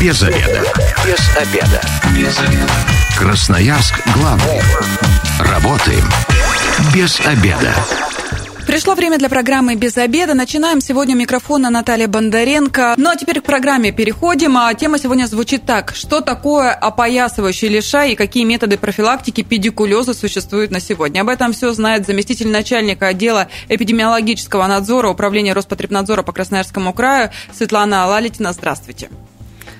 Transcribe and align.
Без 0.00 0.22
обеда. 0.22 0.62
Без 1.04 1.36
обеда. 1.36 1.80
Без 2.16 2.38
обеда. 2.38 2.72
Красноярск 3.18 4.00
главный. 4.14 4.60
Работаем 5.40 6.04
без 6.94 7.18
обеда. 7.26 7.74
Пришло 8.64 8.94
время 8.94 9.18
для 9.18 9.28
программы 9.28 9.74
«Без 9.74 9.96
обеда». 9.96 10.34
Начинаем 10.34 10.80
сегодня 10.80 11.14
микрофона 11.14 11.68
Наталья 11.70 12.06
Бондаренко. 12.06 12.94
Ну 12.96 13.10
а 13.10 13.16
теперь 13.16 13.40
к 13.40 13.44
программе 13.44 13.90
переходим. 13.90 14.56
А 14.56 14.72
тема 14.74 15.00
сегодня 15.00 15.26
звучит 15.26 15.64
так. 15.66 15.92
Что 15.96 16.20
такое 16.20 16.70
опоясывающий 16.74 17.66
лишай 17.66 18.12
и 18.12 18.14
какие 18.14 18.44
методы 18.44 18.78
профилактики 18.78 19.42
педикулеза 19.42 20.14
существуют 20.14 20.70
на 20.70 20.78
сегодня? 20.78 21.22
Об 21.22 21.28
этом 21.28 21.52
все 21.52 21.72
знает 21.72 22.06
заместитель 22.06 22.50
начальника 22.50 23.08
отдела 23.08 23.48
эпидемиологического 23.68 24.64
надзора 24.68 25.08
Управления 25.08 25.54
Роспотребнадзора 25.54 26.22
по 26.22 26.32
Красноярскому 26.32 26.92
краю 26.92 27.30
Светлана 27.52 28.06
Лалитина. 28.06 28.52
Здравствуйте. 28.52 29.08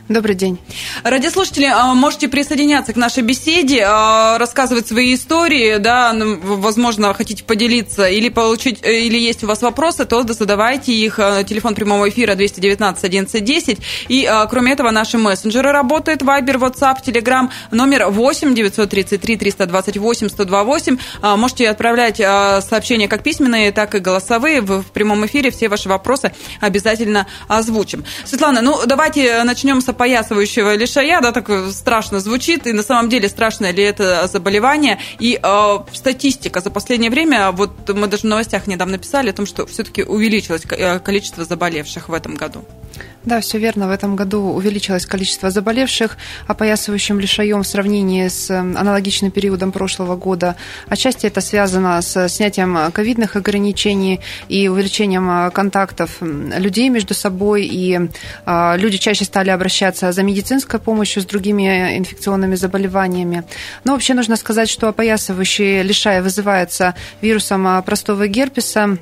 Добрый 0.08 0.34
день. 0.34 0.58
Радиослушатели, 1.04 1.66
а, 1.66 1.92
можете 1.92 2.28
присоединяться 2.28 2.94
к 2.94 2.96
нашей 2.96 3.22
беседе, 3.22 3.84
а, 3.86 4.38
рассказывать 4.38 4.88
свои 4.88 5.14
истории, 5.14 5.76
да, 5.76 6.14
ну, 6.14 6.38
возможно, 6.40 7.12
хотите 7.12 7.44
поделиться 7.44 8.08
или 8.08 8.30
получить, 8.30 8.78
э, 8.82 9.00
или 9.00 9.18
есть 9.18 9.44
у 9.44 9.46
вас 9.46 9.60
вопросы, 9.60 10.06
то 10.06 10.22
задавайте 10.22 10.94
их. 10.94 11.18
А, 11.18 11.44
телефон 11.44 11.74
прямого 11.74 12.08
эфира 12.08 12.36
219 12.36 13.04
1110. 13.04 13.80
И, 14.08 14.26
кроме 14.48 14.72
этого, 14.72 14.90
наши 14.90 15.18
мессенджеры 15.18 15.72
работают. 15.72 16.22
Вайбер, 16.22 16.56
WhatsApp, 16.56 17.04
Telegram, 17.04 17.50
номер 17.70 18.06
8 18.06 18.54
933 18.54 19.36
328 19.36 20.30
128. 20.30 20.98
Можете 21.36 21.68
отправлять 21.68 22.16
сообщения 22.16 23.08
как 23.08 23.22
письменные, 23.22 23.72
так 23.72 23.94
и 23.94 23.98
голосовые. 23.98 24.62
В 24.62 24.84
прямом 24.84 25.26
эфире 25.26 25.50
все 25.50 25.68
ваши 25.68 25.88
вопросы 25.90 26.32
обязательно 26.60 27.26
озвучим. 27.46 28.04
Светлана, 28.24 28.62
ну, 28.62 28.80
давайте 28.86 29.42
начнем 29.44 29.80
с 29.82 29.88
опоясывающего 29.98 30.76
лишая, 30.76 31.20
да, 31.20 31.32
так 31.32 31.50
страшно 31.72 32.20
звучит, 32.20 32.66
и 32.68 32.72
на 32.72 32.82
самом 32.82 33.08
деле 33.08 33.28
страшное 33.28 33.72
ли 33.72 33.82
это 33.82 34.28
заболевание. 34.28 34.98
И 35.18 35.38
э, 35.42 35.78
статистика 35.92 36.60
за 36.60 36.70
последнее 36.70 37.10
время, 37.10 37.50
вот 37.50 37.88
мы 37.88 38.06
даже 38.06 38.22
в 38.22 38.26
новостях 38.26 38.68
недавно 38.68 38.98
писали 38.98 39.30
о 39.30 39.32
том, 39.32 39.44
что 39.44 39.66
все-таки 39.66 40.04
увеличилось 40.04 40.62
э, 40.70 41.00
количество 41.00 41.44
заболевших 41.44 42.08
в 42.08 42.14
этом 42.14 42.36
году. 42.36 42.64
Да, 43.24 43.40
все 43.40 43.58
верно. 43.58 43.88
В 43.88 43.90
этом 43.90 44.16
году 44.16 44.40
увеличилось 44.40 45.04
количество 45.04 45.50
заболевших 45.50 46.16
опоясывающим 46.46 47.20
лишаем 47.20 47.62
в 47.62 47.66
сравнении 47.66 48.28
с 48.28 48.50
аналогичным 48.50 49.30
периодом 49.30 49.70
прошлого 49.70 50.16
года. 50.16 50.56
Отчасти 50.88 51.26
это 51.26 51.40
связано 51.40 52.00
с 52.00 52.28
снятием 52.28 52.90
ковидных 52.92 53.36
ограничений 53.36 54.20
и 54.48 54.68
увеличением 54.68 55.50
контактов 55.50 56.18
людей 56.20 56.88
между 56.88 57.12
собой. 57.12 57.66
И 57.66 58.00
а, 58.46 58.76
люди 58.76 58.96
чаще 58.96 59.24
стали 59.24 59.50
обращаться 59.50 60.12
за 60.12 60.22
медицинской 60.22 60.80
помощью 60.80 61.22
с 61.22 61.26
другими 61.26 61.98
инфекционными 61.98 62.54
заболеваниями. 62.54 63.44
Но 63.84 63.92
вообще 63.92 64.14
нужно 64.14 64.36
сказать, 64.36 64.70
что 64.70 64.88
опоясывающий 64.88 65.82
лишай 65.82 66.22
вызывается 66.22 66.94
вирусом 67.20 67.66
а, 67.66 67.82
простого 67.82 68.26
герпеса 68.26 68.78
Э, 68.78 68.96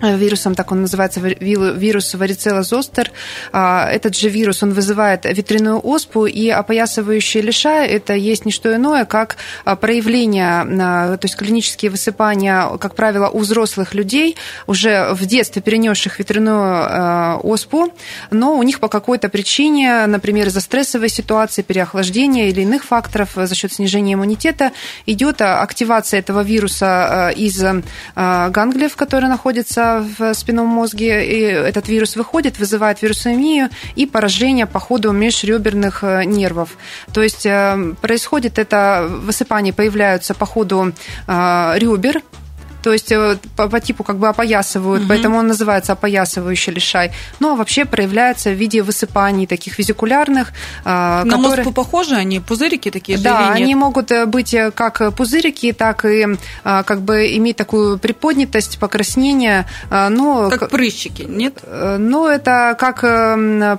вирусом, 0.00 0.54
так 0.54 0.72
он 0.72 0.82
называется, 0.82 1.20
вирус 1.20 2.14
варицелла 2.14 2.62
зостер. 2.62 3.10
А, 3.52 3.88
этот 3.90 4.16
же 4.16 4.28
вирус, 4.28 4.62
он 4.62 4.72
вызывает 4.72 5.24
ветряную 5.24 5.80
оспу, 5.82 6.26
и 6.26 6.48
опоясывающий 6.48 7.40
лишай– 7.40 7.88
это 7.88 8.14
есть 8.14 8.44
не 8.44 8.52
что 8.52 8.74
иное, 8.74 9.04
как 9.04 9.36
а, 9.64 9.76
проявление, 9.76 10.64
то 10.64 11.20
есть 11.22 11.36
клинические 11.36 11.90
высыпания, 11.90 12.76
как 12.78 12.94
правило, 12.94 13.28
у 13.28 13.40
взрослых 13.40 13.94
людей, 13.94 14.36
уже 14.66 15.12
в 15.12 15.26
детстве 15.26 15.62
перенесших 15.62 16.18
ветряную 16.18 16.84
э, 16.84 17.34
оспу, 17.42 17.92
но 18.30 18.56
у 18.56 18.62
них 18.62 18.80
по 18.80 18.88
какой-то 18.88 19.28
причине, 19.28 20.06
например, 20.06 20.48
из-за 20.48 20.60
стрессовой 20.60 21.08
ситуации, 21.08 21.62
переохлаждения 21.62 22.48
или 22.48 22.62
иных 22.62 22.84
факторов 22.84 23.30
за 23.34 23.54
счет 23.54 23.72
снижения 23.72 24.14
иммунитета, 24.14 24.72
идет 25.06 25.40
активация 25.40 26.20
этого 26.20 26.42
вируса 26.42 27.30
э, 27.30 27.34
из 27.34 27.62
ганглиев, 28.14 28.96
которые 28.96 29.30
находятся 29.30 29.87
в 30.00 30.34
спинном 30.34 30.66
мозге, 30.66 31.26
и 31.26 31.40
этот 31.42 31.88
вирус 31.88 32.16
выходит, 32.16 32.58
вызывает 32.58 33.02
вирусомию 33.02 33.68
и 33.96 34.06
поражение 34.06 34.66
по 34.66 34.78
ходу 34.78 35.12
межреберных 35.12 36.04
э, 36.04 36.24
нервов. 36.24 36.76
То 37.12 37.22
есть 37.22 37.46
э, 37.46 37.94
происходит 38.00 38.58
это, 38.58 39.06
высыпания 39.08 39.72
появляются 39.72 40.34
по 40.34 40.46
ходу 40.46 40.92
э, 41.26 41.74
ребер, 41.76 42.22
то 42.88 42.94
есть 42.94 43.12
э, 43.12 43.36
по, 43.54 43.68
по 43.68 43.80
типу 43.80 44.02
как 44.02 44.16
бы 44.16 44.28
опоясывают, 44.28 45.02
угу. 45.02 45.10
поэтому 45.10 45.36
он 45.36 45.46
называется 45.46 45.92
опоясывающий 45.92 46.72
лишай. 46.72 47.10
Ну, 47.38 47.52
а 47.52 47.54
вообще 47.54 47.84
проявляется 47.84 48.48
в 48.48 48.54
виде 48.54 48.80
высыпаний 48.80 49.46
таких 49.46 49.78
визикулярных. 49.78 50.54
На 50.86 51.22
которые... 51.26 51.64
мозг 51.64 51.74
похожи 51.74 52.14
они, 52.14 52.40
пузырики 52.40 52.90
такие 52.90 53.18
Да, 53.18 53.50
они 53.50 53.74
могут 53.74 54.10
э, 54.10 54.24
быть 54.24 54.54
э, 54.54 54.70
как 54.70 55.14
пузырики, 55.14 55.72
так 55.72 56.06
и 56.06 56.26
как 56.64 57.02
бы 57.02 57.36
иметь 57.36 57.56
такую 57.56 57.98
приподнятость, 57.98 58.78
покраснение. 58.78 59.66
Но... 59.90 60.48
Как 60.48 60.70
прыщики, 60.70 61.26
нет? 61.28 61.58
Ну, 61.70 62.26
это 62.26 62.74
как, 62.78 63.02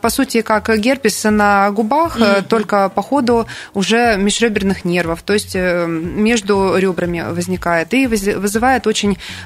по 0.02 0.10
сути, 0.10 0.42
как 0.42 0.70
герпес 0.78 1.24
на 1.24 1.72
губах, 1.72 2.18
угу. 2.18 2.44
только 2.48 2.90
по 2.90 3.02
ходу 3.02 3.48
уже 3.74 4.18
межреберных 4.18 4.86
нервов, 4.86 5.24
то 5.24 5.34
есть 5.34 5.56
между 5.56 6.78
ребрами 6.78 7.26
возникает 7.28 7.94
и 7.96 8.06
вызывает 8.06 8.86
очень 8.86 8.99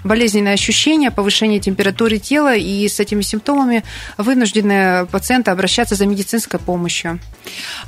болезненное 0.03 0.53
ощущение, 0.53 1.11
повышение 1.11 1.59
температуры 1.59 2.17
тела, 2.17 2.55
и 2.55 2.87
с 2.87 2.99
этими 2.99 3.21
симптомами 3.21 3.83
вынуждены 4.17 5.05
пациенты 5.11 5.51
обращаться 5.51 5.95
за 5.95 6.05
медицинской 6.05 6.59
помощью. 6.59 7.19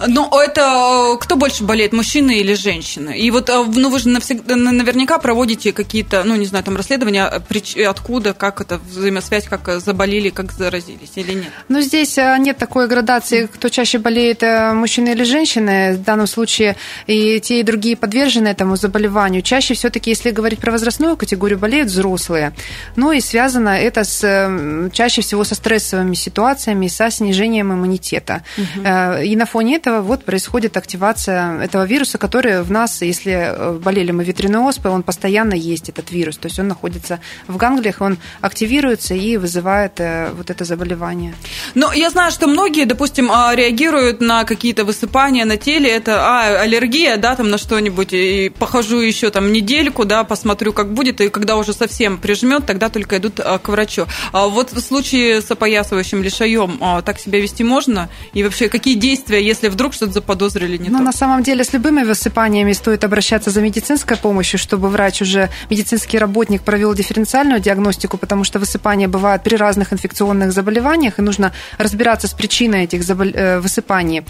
Но 0.08 0.30
это 0.42 1.14
э, 1.16 1.18
кто 1.20 1.36
больше 1.36 1.64
болеет, 1.64 1.94
мужчина 1.94 2.32
или 2.32 2.54
женщина? 2.54 3.10
И 3.10 3.32
вот 3.32 3.50
э, 3.50 3.64
ну, 3.64 3.90
вы 3.90 4.00
же 4.00 4.10
навсегда, 4.10 4.56
наверняка 4.56 5.18
проводите 5.18 5.72
какие-то, 5.72 6.24
ну, 6.24 6.36
не 6.36 6.46
знаю, 6.46 6.64
там 6.64 6.76
расследования, 6.76 7.32
э, 7.76 7.84
откуда, 7.86 8.34
как 8.34 8.62
это 8.62 8.78
взаимосвязь, 8.78 9.46
как 9.46 9.80
заболели, 9.80 10.30
как 10.30 10.52
заразились 10.52 11.12
или 11.16 11.34
нет? 11.34 11.52
Ну, 11.70 11.82
здесь 11.82 12.18
нет 12.18 12.58
такой 12.58 12.88
градации, 12.88 13.46
кто 13.46 13.70
чаще 13.70 13.98
болеет, 13.98 14.42
мужчина 14.42 15.10
или 15.10 15.24
женщина. 15.24 15.94
В 15.94 16.04
данном 16.04 16.28
случае 16.28 16.76
и 17.08 17.40
те, 17.40 17.60
и 17.60 17.64
другие 17.64 17.96
подвержены 17.96 18.50
этому 18.50 18.76
заболеванию. 18.76 19.42
Чаще 19.42 19.74
все-таки, 19.74 20.10
если 20.10 20.32
говорить 20.32 20.60
про 20.60 20.72
возрастную 20.72 21.16
категорию, 21.18 21.45
говорю, 21.46 21.60
болеют 21.60 21.90
взрослые. 21.90 22.54
Ну 22.96 23.12
и 23.12 23.22
связано 23.22 23.70
это 23.70 24.04
с, 24.04 24.90
чаще 24.94 25.22
всего 25.22 25.44
со 25.44 25.56
стрессовыми 25.56 26.16
ситуациями, 26.16 26.88
со 26.88 27.10
снижением 27.12 27.72
иммунитета. 27.72 28.44
Угу. 28.58 29.22
И 29.24 29.36
на 29.36 29.46
фоне 29.46 29.78
этого 29.78 30.02
вот 30.02 30.26
происходит 30.26 30.78
активация 30.78 31.62
этого 31.62 31.86
вируса, 31.86 32.18
который 32.18 32.64
в 32.64 32.72
нас, 32.72 33.02
если 33.02 33.34
э, 33.34 33.80
болели 33.84 34.12
мы 34.12 34.24
ветряной 34.24 34.70
оспой, 34.70 34.92
он 34.92 35.04
постоянно 35.04 35.54
есть, 35.54 35.90
этот 35.90 36.12
вирус. 36.12 36.38
То 36.38 36.48
есть 36.48 36.60
он 36.60 36.68
находится 36.68 37.20
в 37.48 37.58
ганглиях, 37.58 38.02
он 38.02 38.18
активируется 38.42 39.14
и 39.14 39.38
вызывает 39.38 40.00
э, 40.00 40.32
вот 40.36 40.50
это 40.50 40.66
заболевание. 40.66 41.34
Но 41.76 41.94
я 41.94 42.10
знаю, 42.10 42.32
что 42.32 42.48
многие, 42.48 42.86
допустим, 42.86 43.30
а, 43.32 43.56
реагируют 43.56 44.22
на 44.22 44.44
какие-то 44.44 44.86
высыпания 44.86 45.46
на 45.46 45.58
теле. 45.58 45.90
Это 45.90 46.20
а, 46.20 46.62
аллергия, 46.62 47.18
да, 47.18 47.36
там 47.36 47.50
на 47.50 47.58
что-нибудь. 47.58 48.14
И 48.14 48.50
похожу 48.50 49.00
еще 49.00 49.30
там 49.30 49.52
недельку, 49.52 50.06
да, 50.06 50.24
посмотрю, 50.24 50.74
как 50.74 50.94
будет, 50.94 51.22
и 51.22 51.30
когда 51.36 51.58
уже 51.58 51.74
совсем 51.74 52.18
прижмет, 52.18 52.66
тогда 52.66 52.88
только 52.88 53.18
идут 53.18 53.42
а, 53.42 53.58
к 53.58 53.68
врачу. 53.68 54.06
А 54.32 54.48
вот 54.48 54.72
в 54.72 54.80
случае 54.80 55.42
с 55.42 55.52
опоясывающим 55.52 56.24
лишаем 56.24 56.78
а, 56.80 57.02
так 57.02 57.20
себя 57.20 57.42
вести 57.42 57.62
можно? 57.62 58.08
И 58.32 58.42
вообще, 58.42 58.70
какие 58.70 58.96
действия, 58.96 59.46
если 59.46 59.68
вдруг 59.68 59.94
что-то 59.94 60.14
заподозрили 60.14 60.78
не 60.78 60.88
ну, 60.88 61.04
на 61.04 61.12
самом 61.12 61.44
деле, 61.44 61.66
с 61.66 61.74
любыми 61.74 62.04
высыпаниями 62.04 62.72
стоит 62.72 63.04
обращаться 63.04 63.50
за 63.52 63.62
медицинской 63.62 64.16
помощью, 64.16 64.58
чтобы 64.60 64.88
врач 64.88 65.22
уже, 65.22 65.50
медицинский 65.70 66.18
работник 66.20 66.62
провел 66.62 66.94
дифференциальную 66.94 67.60
диагностику, 67.60 68.18
потому 68.18 68.46
что 68.46 68.60
высыпания 68.60 69.10
бывают 69.10 69.44
при 69.44 69.58
разных 69.58 69.92
инфекционных 69.92 70.54
заболеваниях, 70.54 71.20
и 71.20 71.22
нужно 71.22 71.52
разбираться 71.78 72.28
с 72.30 72.34
причиной 72.34 72.86
этих 72.86 73.04
забол... 73.04 73.28
Э, 73.34 73.60
высыпаний. 73.60 74.24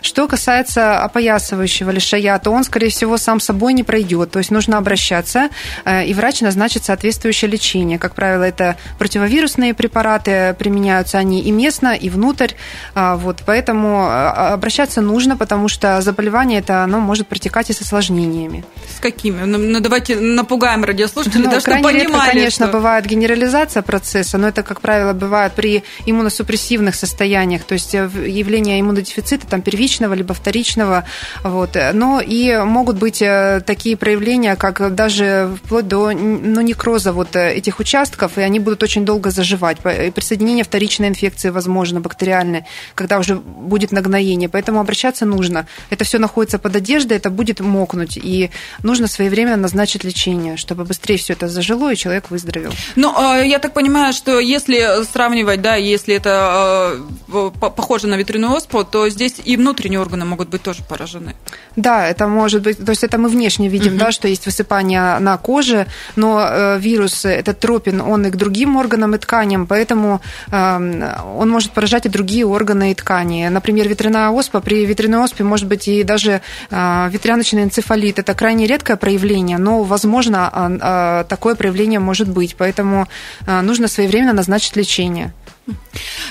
Что 0.00 0.26
касается 0.26 1.04
опоясывающего 1.04 1.90
лишая, 1.90 2.38
то 2.38 2.50
он, 2.50 2.64
скорее 2.64 2.88
всего, 2.88 3.18
сам 3.18 3.40
собой 3.40 3.74
не 3.74 3.82
пройдет. 3.82 4.30
То 4.30 4.38
есть 4.38 4.50
нужно 4.50 4.78
обращаться, 4.78 5.50
э, 5.84 6.06
и 6.06 6.14
врач 6.14 6.45
назначит 6.46 6.84
соответствующее 6.84 7.50
лечение. 7.50 7.98
Как 7.98 8.14
правило, 8.14 8.44
это 8.44 8.76
противовирусные 8.98 9.74
препараты, 9.74 10.54
применяются 10.58 11.18
они 11.18 11.40
и 11.42 11.50
местно, 11.50 11.94
и 11.94 12.08
внутрь. 12.08 12.52
А, 12.94 13.16
вот, 13.16 13.42
поэтому 13.44 14.06
а, 14.06 14.54
обращаться 14.54 15.00
нужно, 15.00 15.36
потому 15.36 15.68
что 15.68 16.00
заболевание 16.00 16.60
это 16.60 16.84
оно 16.84 17.00
может 17.00 17.26
протекать 17.26 17.70
и 17.70 17.72
с 17.72 17.80
осложнениями. 17.80 18.64
С 18.96 19.00
какими? 19.00 19.44
Ну, 19.44 19.58
ну 19.58 19.80
давайте 19.80 20.16
напугаем 20.16 20.84
радиослушателей, 20.84 21.44
ну, 21.44 21.50
да, 21.50 21.60
чтобы 21.60 21.82
понимали. 21.82 22.04
Редко, 22.04 22.30
конечно, 22.30 22.66
что... 22.66 22.72
бывает 22.72 23.06
генерализация 23.06 23.82
процесса, 23.82 24.38
но 24.38 24.48
это, 24.48 24.62
как 24.62 24.80
правило, 24.80 25.12
бывает 25.12 25.52
при 25.54 25.82
иммуносупрессивных 26.06 26.94
состояниях, 26.94 27.64
то 27.64 27.74
есть 27.74 27.94
э, 27.94 28.08
явление 28.26 28.80
иммунодефицита 28.80 29.46
там, 29.46 29.62
первичного 29.62 30.14
либо 30.14 30.32
вторичного. 30.32 31.04
Вот. 31.42 31.76
Но 31.92 32.20
и 32.20 32.56
могут 32.58 32.98
быть 32.98 33.20
э, 33.20 33.60
такие 33.66 33.96
проявления, 33.96 34.54
как 34.54 34.94
даже 34.94 35.50
вплоть 35.64 35.88
до 35.88 36.12
ну, 36.42 36.60
некроза 36.60 37.12
вот 37.12 37.36
этих 37.36 37.80
участков, 37.80 38.38
и 38.38 38.40
они 38.40 38.60
будут 38.60 38.82
очень 38.82 39.04
долго 39.04 39.30
заживать. 39.30 39.78
И 40.06 40.10
присоединение 40.10 40.64
вторичной 40.64 41.08
инфекции 41.08 41.50
возможно, 41.50 42.00
бактериальной, 42.00 42.64
когда 42.94 43.18
уже 43.18 43.36
будет 43.36 43.92
нагноение. 43.92 44.48
Поэтому 44.48 44.80
обращаться 44.80 45.26
нужно. 45.26 45.66
Это 45.90 46.04
все 46.04 46.18
находится 46.18 46.58
под 46.58 46.76
одеждой, 46.76 47.16
это 47.16 47.30
будет 47.30 47.60
мокнуть, 47.60 48.16
и 48.16 48.50
нужно 48.82 49.06
своевременно 49.06 49.56
назначить 49.56 50.04
лечение, 50.04 50.56
чтобы 50.56 50.84
быстрее 50.84 51.16
все 51.16 51.32
это 51.32 51.48
зажило, 51.48 51.92
и 51.92 51.96
человек 51.96 52.30
выздоровел. 52.30 52.72
Ну, 52.96 53.42
я 53.42 53.58
так 53.58 53.72
понимаю, 53.72 54.12
что 54.12 54.40
если 54.40 55.04
сравнивать, 55.04 55.62
да, 55.62 55.76
если 55.76 56.14
это 56.14 57.00
похоже 57.60 58.06
на 58.06 58.16
ветряную 58.16 58.52
оспу, 58.52 58.84
то 58.84 59.08
здесь 59.08 59.36
и 59.44 59.56
внутренние 59.56 60.00
органы 60.00 60.24
могут 60.24 60.48
быть 60.48 60.62
тоже 60.62 60.82
поражены. 60.88 61.34
Да, 61.76 62.06
это 62.08 62.26
может 62.26 62.62
быть, 62.62 62.84
то 62.84 62.90
есть 62.90 63.04
это 63.04 63.18
мы 63.18 63.28
внешне 63.28 63.68
видим, 63.68 63.92
угу. 63.92 64.00
да, 64.00 64.12
что 64.12 64.28
есть 64.28 64.46
высыпание 64.46 65.18
на 65.18 65.36
коже, 65.38 65.86
но 66.16 66.25
э, 66.38 66.78
вирус, 66.78 67.24
этот 67.24 67.60
тропин, 67.60 68.00
он 68.00 68.26
и 68.26 68.30
к 68.30 68.36
другим 68.36 68.76
органам 68.76 69.14
и 69.14 69.18
тканям, 69.18 69.66
поэтому 69.66 70.20
э, 70.50 71.14
он 71.38 71.50
может 71.50 71.72
поражать 71.72 72.06
и 72.06 72.08
другие 72.08 72.44
органы 72.44 72.90
и 72.90 72.94
ткани. 72.94 73.48
Например, 73.48 73.88
ветряная 73.88 74.30
оспа, 74.30 74.60
при 74.60 74.86
ветряной 74.86 75.24
оспе 75.24 75.44
может 75.44 75.66
быть 75.68 75.88
и 75.88 76.02
даже 76.02 76.40
э, 76.70 77.08
ветряночный 77.10 77.62
энцефалит. 77.62 78.18
Это 78.18 78.34
крайне 78.34 78.66
редкое 78.66 78.96
проявление, 78.96 79.58
но, 79.58 79.82
возможно, 79.82 81.24
такое 81.28 81.54
проявление 81.54 82.00
может 82.00 82.28
быть, 82.28 82.56
поэтому 82.56 83.06
нужно 83.46 83.88
своевременно 83.88 84.32
назначить 84.32 84.76
лечение. 84.76 85.32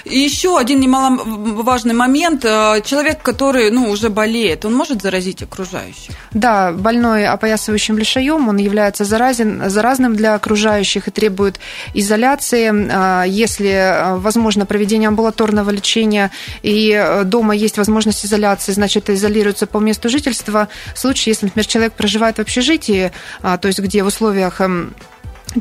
Еще 0.05 0.57
один 0.57 0.79
немаловажный 0.79 1.93
момент. 1.93 2.45
Э, 2.45 2.81
человек, 2.83 3.21
который 3.21 3.71
ну, 3.71 3.89
уже 3.89 4.09
болеет, 4.09 4.65
он 4.65 4.73
может 4.73 5.01
заразить 5.01 5.41
окружающих? 5.41 6.13
Да, 6.31 6.71
больной 6.71 7.25
опоясывающим 7.25 7.97
лишаем, 7.97 8.47
он 8.47 8.57
является 8.57 9.03
заразен, 9.03 9.69
заразным 9.69 10.15
для 10.15 10.35
окружающих 10.35 11.07
и 11.07 11.11
требует 11.11 11.59
изоляции. 11.93 12.71
Э, 12.71 13.27
если 13.27 13.69
э, 13.69 14.15
возможно 14.17 14.65
проведение 14.65 15.07
амбулаторного 15.07 15.71
лечения 15.71 16.31
и 16.61 17.21
дома 17.25 17.55
есть 17.55 17.77
возможность 17.77 18.25
изоляции, 18.25 18.71
значит, 18.73 19.09
изолируется 19.09 19.65
по 19.65 19.79
месту 19.79 20.09
жительства. 20.09 20.67
В 20.93 20.99
случае, 20.99 21.31
если, 21.31 21.47
например, 21.47 21.65
человек 21.65 21.93
проживает 21.93 22.37
в 22.37 22.41
общежитии, 22.41 23.11
то 23.41 23.67
есть 23.67 23.79
где 23.79 24.03
в 24.03 24.07
условиях 24.07 24.61
эм, 24.61 24.93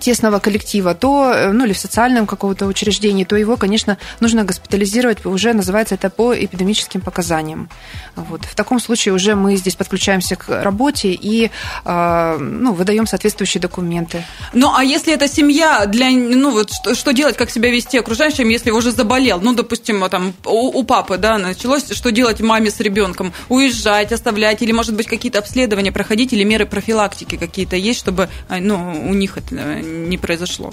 тесного 0.00 0.38
коллектива, 0.38 0.94
то, 0.94 1.32
э, 1.32 1.52
ну, 1.52 1.64
или 1.64 1.72
в 1.72 1.78
социальном 1.78 2.26
каком-то 2.26 2.66
учреждении, 2.66 3.24
то 3.24 3.36
его, 3.36 3.56
конечно, 3.56 3.98
нужно 4.20 4.44
госпитализировать, 4.44 5.24
уже 5.26 5.52
называется 5.52 5.94
это 5.94 6.10
по 6.10 6.34
эпидемическим 6.34 7.00
показаниям. 7.00 7.68
Вот. 8.16 8.44
В 8.44 8.54
таком 8.54 8.80
случае 8.80 9.14
уже 9.14 9.34
мы 9.34 9.56
здесь 9.56 9.76
подключаемся 9.76 10.36
к 10.36 10.62
работе 10.62 11.12
и 11.12 11.50
э, 11.84 12.36
ну, 12.38 12.72
выдаем 12.72 13.06
соответствующие 13.06 13.60
документы. 13.60 14.24
Ну, 14.52 14.72
а 14.74 14.84
если 14.84 15.12
это 15.12 15.28
семья, 15.28 15.86
для, 15.86 16.10
ну, 16.10 16.50
вот 16.50 16.72
что, 16.72 16.94
что 16.94 17.12
делать, 17.12 17.36
как 17.36 17.50
себя 17.50 17.70
вести 17.70 17.98
окружающим, 17.98 18.48
если 18.48 18.70
уже 18.70 18.90
заболел? 18.92 19.40
Ну, 19.40 19.54
допустим, 19.54 20.08
там, 20.10 20.34
у, 20.44 20.80
у 20.80 20.84
папы, 20.84 21.18
да, 21.18 21.38
началось, 21.38 21.90
что 21.92 22.10
делать 22.10 22.40
маме 22.40 22.70
с 22.70 22.80
ребенком? 22.80 23.32
Уезжать, 23.48 24.12
оставлять, 24.12 24.62
или, 24.62 24.72
может 24.72 24.94
быть, 24.94 25.06
какие-то 25.06 25.38
обследования 25.38 25.92
проходить, 25.92 26.32
или 26.32 26.44
меры 26.44 26.66
профилактики 26.66 27.36
какие-то 27.36 27.76
есть, 27.76 28.00
чтобы, 28.00 28.28
э, 28.48 28.60
ну, 28.60 29.04
у 29.08 29.14
них 29.14 29.36
это 29.36 29.54
не 29.84 30.18
произошло. 30.18 30.72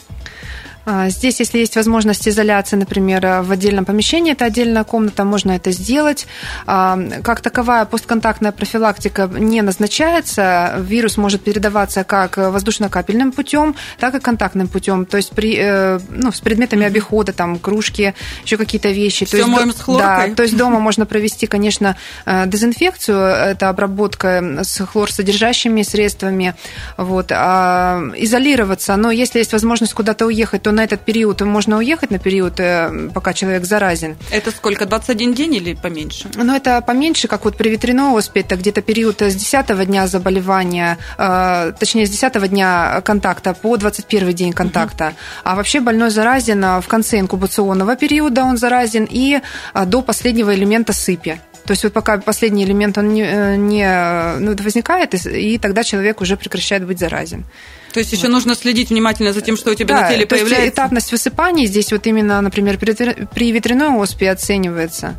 А, 0.86 1.10
здесь, 1.10 1.40
если 1.40 1.60
есть 1.60 1.76
возможность 1.76 2.28
изоляции, 2.28 2.76
например, 2.76 3.42
в 3.44 3.52
отдельном 3.52 3.86
помещении, 3.86 4.34
это 4.34 4.46
отдельная 4.46 4.84
комната, 4.84 5.24
можно 5.24 5.52
это 5.52 5.72
сделать. 5.72 6.28
А, 6.66 7.00
как 7.24 7.42
таковая 7.42 7.86
постконтактная 7.86 8.52
профилактика 8.52 9.30
не 9.32 9.62
назначается. 9.62 10.76
Вирус 10.80 11.18
может 11.18 11.44
передаваться 11.44 12.04
как 12.04 12.38
воздушно-капельным 12.38 13.32
путем, 13.32 13.76
так 14.00 14.16
и 14.16 14.20
контактным 14.20 14.68
путем. 14.68 15.06
То 15.06 15.18
есть 15.18 15.32
при, 15.32 15.56
э, 15.58 16.00
ну, 16.10 16.32
с 16.32 16.40
предметами 16.40 16.86
обихода, 16.86 17.34
там, 17.34 17.60
кружки, 17.60 18.14
еще 18.44 18.58
какие-то 18.58 18.90
вещи. 18.90 19.26
Все 19.26 19.38
то 19.38 19.38
есть, 19.38 19.50
моем 19.50 19.74
с 19.74 19.82
хлоркой. 19.82 20.30
Да, 20.30 20.36
то 20.36 20.44
есть 20.44 20.58
дома 20.58 20.80
можно 20.80 21.06
провести, 21.06 21.48
конечно, 21.48 21.96
э, 22.26 22.48
дезинфекцию, 22.48 23.20
это 23.20 23.70
обработка 23.70 24.62
с 24.64 24.86
хлорсодержащими 24.86 25.84
средствами, 25.84 26.56
вот, 26.98 27.32
а 27.32 28.02
изолироваться. 28.16 28.96
Но 28.96 29.12
если 29.12 29.40
есть 29.40 29.54
возможность 29.54 29.94
куда-то 29.94 30.26
уехать, 30.26 30.64
то 30.64 30.71
на 30.72 30.84
этот 30.84 31.02
период 31.02 31.42
можно 31.42 31.78
уехать 31.78 32.12
на 32.12 32.20
период, 32.20 32.60
э, 32.60 33.10
пока 33.14 33.34
человек 33.34 33.66
заразен. 33.66 34.18
Это 34.32 34.52
сколько, 34.52 34.86
21 34.86 35.34
день 35.34 35.56
или 35.56 35.74
поменьше? 35.74 36.30
Ну, 36.36 36.56
это 36.56 36.82
поменьше, 36.82 37.28
как 37.28 37.46
вот 37.46 37.58
при 37.58 37.70
ветряной 37.70 38.12
оспе, 38.18 38.42
это 38.42 38.56
где-то 38.56 38.82
период 38.82 39.22
с 39.22 39.36
10 39.36 39.86
дня 39.86 40.08
заболевания, 40.08 40.98
э, 41.18 41.74
точнее, 41.80 42.06
с 42.06 42.10
10 42.10 42.48
дня 42.48 43.02
контакта 43.04 43.54
по 43.54 43.78
21 43.78 44.34
день 44.34 44.54
контакта. 44.54 45.06
Угу. 45.06 45.16
А 45.44 45.56
вообще 45.56 45.80
больной 45.80 46.10
заразен 46.10 46.62
в 46.82 46.88
конце 46.88 47.20
инкубационного 47.20 47.96
периода, 47.96 48.44
он 48.44 48.58
заразен, 48.58 49.08
и 49.10 49.40
э, 49.74 49.86
до 49.86 50.02
последнего 50.02 50.54
элемента 50.54 50.94
сыпи. 50.94 51.40
То 51.66 51.72
есть 51.72 51.84
вот 51.84 51.94
пока 51.94 52.18
последний 52.18 52.64
элемент 52.64 52.98
он 52.98 53.14
не, 53.14 53.58
не 53.58 54.40
ну, 54.40 54.56
возникает, 54.64 55.14
и 55.26 55.58
тогда 55.58 55.84
человек 55.84 56.22
уже 56.22 56.36
прекращает 56.36 56.86
быть 56.86 57.00
заразен. 57.00 57.46
То 57.92 58.00
есть 58.00 58.12
еще 58.12 58.28
нужно 58.28 58.56
следить 58.56 58.90
внимательно 58.90 59.34
за 59.34 59.42
тем, 59.42 59.58
что 59.58 59.72
у 59.72 59.76
тебя 59.76 59.96
да, 59.96 60.02
на 60.02 60.10
теле 60.10 60.26
то 60.26 60.36
появляется. 60.36 60.64
Есть 60.64 60.74
этапность 60.74 61.12
высыпаний 61.12 61.66
здесь 61.66 61.92
вот 61.92 62.08
именно, 62.08 62.42
например, 62.42 62.78
при 62.78 63.52
ветряной 63.52 63.90
оспе 63.90 64.32
оценивается. 64.32 65.16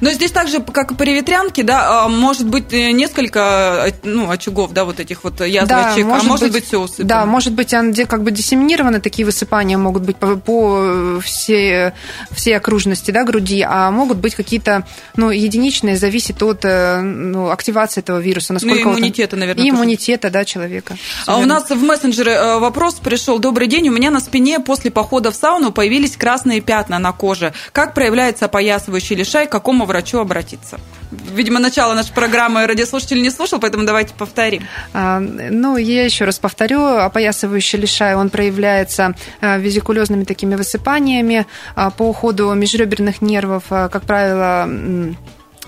Но 0.00 0.10
здесь 0.10 0.32
также, 0.32 0.60
как 0.60 0.92
и 0.92 0.94
при 0.94 1.14
ветрянке, 1.14 1.62
да, 1.62 2.04
а, 2.04 2.08
может 2.08 2.48
быть 2.48 2.72
э, 2.72 2.90
несколько 2.90 3.92
ну, 4.02 4.30
очагов, 4.30 4.72
да, 4.72 4.84
вот 4.84 4.98
этих 5.00 5.22
вот 5.24 5.40
язвочек, 5.40 5.68
да, 5.68 6.04
может 6.04 6.24
а 6.24 6.28
может 6.28 6.44
быть, 6.46 6.52
быть 6.52 6.66
все 6.66 6.80
усыпано. 6.80 7.08
Да, 7.08 7.26
может 7.26 7.52
быть, 7.52 7.72
где 7.72 8.06
как 8.06 8.22
бы 8.22 8.30
диссеминированы 8.30 9.00
такие 9.00 9.24
высыпания 9.24 9.78
могут 9.78 10.02
быть 10.02 10.16
по, 10.16 10.36
по 10.36 11.20
всей, 11.20 11.92
всей 12.32 12.56
окружности 12.56 13.10
да, 13.10 13.24
груди, 13.24 13.64
а 13.66 13.90
могут 13.90 14.18
быть 14.18 14.34
какие-то 14.34 14.84
ну, 15.16 15.30
единичные, 15.30 15.96
зависит 15.96 16.42
от 16.42 16.64
э, 16.64 17.00
ну, 17.00 17.50
активации 17.50 18.00
этого 18.00 18.18
вируса. 18.18 18.52
Насколько 18.52 18.84
ну, 18.84 18.92
иммунитета, 18.94 19.36
наверное. 19.36 19.64
И 19.64 19.70
тоже. 19.70 19.76
иммунитета, 19.80 20.30
да, 20.30 20.44
человека. 20.44 20.96
А 21.26 21.38
у 21.38 21.44
нас 21.44 21.70
в 21.70 21.82
мессенджере 21.86 22.32
э, 22.32 22.58
вопрос 22.58 22.94
пришел. 22.94 23.38
Добрый 23.38 23.68
день, 23.68 23.88
у 23.88 23.92
меня 23.92 24.10
на 24.10 24.20
спине 24.20 24.60
после 24.60 24.90
похода 24.90 25.30
в 25.30 25.36
сауну 25.36 25.72
появились 25.72 26.16
красные 26.16 26.60
пятна 26.60 26.98
на 26.98 27.12
коже. 27.12 27.52
Как 27.72 27.94
проявляется 27.94 28.46
опоясывающий 28.46 29.16
лишай, 29.16 29.46
к 29.46 29.50
какому 29.50 29.86
врачу 29.86 30.18
обратиться? 30.18 30.78
Видимо, 31.10 31.60
начало 31.60 31.94
нашей 31.94 32.12
программы 32.12 32.66
радиослушатель 32.66 33.22
не 33.22 33.30
слушал, 33.30 33.60
поэтому 33.60 33.84
давайте 33.84 34.14
повторим. 34.14 34.64
А, 34.92 35.20
ну, 35.20 35.76
я 35.76 36.04
еще 36.04 36.24
раз 36.24 36.38
повторю. 36.38 36.82
Опоясывающий 36.84 37.78
лишай, 37.78 38.14
он 38.16 38.28
проявляется 38.30 39.14
а, 39.40 39.58
визикулезными 39.58 40.24
такими 40.24 40.56
высыпаниями 40.56 41.46
а, 41.74 41.90
по 41.90 42.02
уходу 42.02 42.52
межреберных 42.54 43.22
нервов, 43.22 43.64
как 43.68 44.02
правило, 44.02 44.68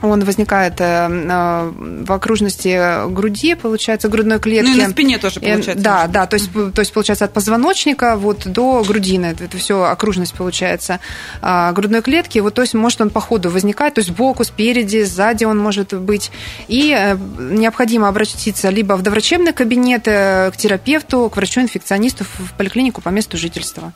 он 0.03 0.25
возникает 0.25 0.81
э, 0.81 1.09
э, 1.09 1.73
в 2.05 2.13
окружности 2.13 3.09
груди, 3.11 3.55
получается, 3.55 4.09
грудной 4.09 4.39
клетки. 4.39 4.71
Ну 4.71 4.77
и 4.77 4.83
на 4.83 4.91
спине 4.91 5.19
тоже 5.19 5.41
э, 5.41 5.53
получается. 5.53 5.83
Да, 5.83 6.07
да, 6.07 6.27
то 6.27 6.35
есть, 6.35 6.53
то 6.53 6.81
есть 6.81 6.93
получается 6.93 7.25
от 7.25 7.33
позвоночника 7.33 8.17
вот 8.17 8.47
до 8.47 8.83
грудины, 8.87 9.37
это 9.39 9.57
все 9.57 9.83
окружность 9.83 10.35
получается 10.35 11.01
а, 11.43 11.73
грудной 11.73 12.03
клетки. 12.03 12.39
Вот, 12.39 12.55
то 12.55 12.63
есть 12.63 12.75
может 12.75 13.01
он 13.01 13.11
по 13.11 13.21
ходу 13.21 13.51
возникать, 13.51 13.95
то 13.95 14.01
есть 14.01 14.11
сбоку, 14.11 14.45
спереди, 14.45 15.03
сзади 15.03 15.45
он 15.45 15.59
может 15.59 15.95
быть. 15.95 16.31
И 16.69 17.17
необходимо 17.39 18.09
обратиться 18.09 18.69
либо 18.71 18.95
в 18.95 19.03
доврачебный 19.03 19.53
кабинет, 19.53 20.05
к 20.05 20.53
терапевту, 20.57 21.29
к 21.31 21.37
врачу-инфекционисту 21.37 22.25
в 22.25 22.53
поликлинику 22.57 23.01
по 23.01 23.09
месту 23.09 23.37
жительства. 23.37 23.93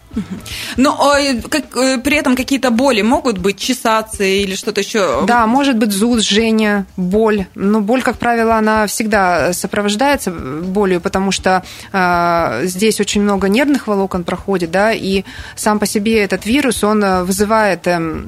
Но 0.76 1.16
как, 1.48 1.70
при 2.02 2.16
этом 2.16 2.36
какие-то 2.36 2.70
боли 2.70 3.02
могут 3.02 3.38
быть, 3.38 3.58
чесаться 3.58 4.24
или 4.24 4.54
что-то 4.54 4.80
еще? 4.80 5.24
Да, 5.26 5.46
может 5.46 5.76
быть 5.76 5.91
зуд, 5.92 6.22
жжение, 6.22 6.84
боль. 6.96 7.46
Но 7.54 7.80
боль, 7.80 8.02
как 8.02 8.18
правило, 8.18 8.56
она 8.56 8.86
всегда 8.86 9.52
сопровождается 9.52 10.30
болью, 10.30 11.00
потому 11.00 11.32
что 11.32 11.62
э, 11.92 12.60
здесь 12.64 13.00
очень 13.00 13.22
много 13.22 13.48
нервных 13.48 13.86
волокон 13.86 14.24
проходит, 14.24 14.70
да, 14.70 14.92
и 14.92 15.24
сам 15.56 15.78
по 15.78 15.86
себе 15.86 16.22
этот 16.22 16.46
вирус, 16.46 16.84
он 16.84 17.24
вызывает 17.24 17.86
э, 17.86 18.24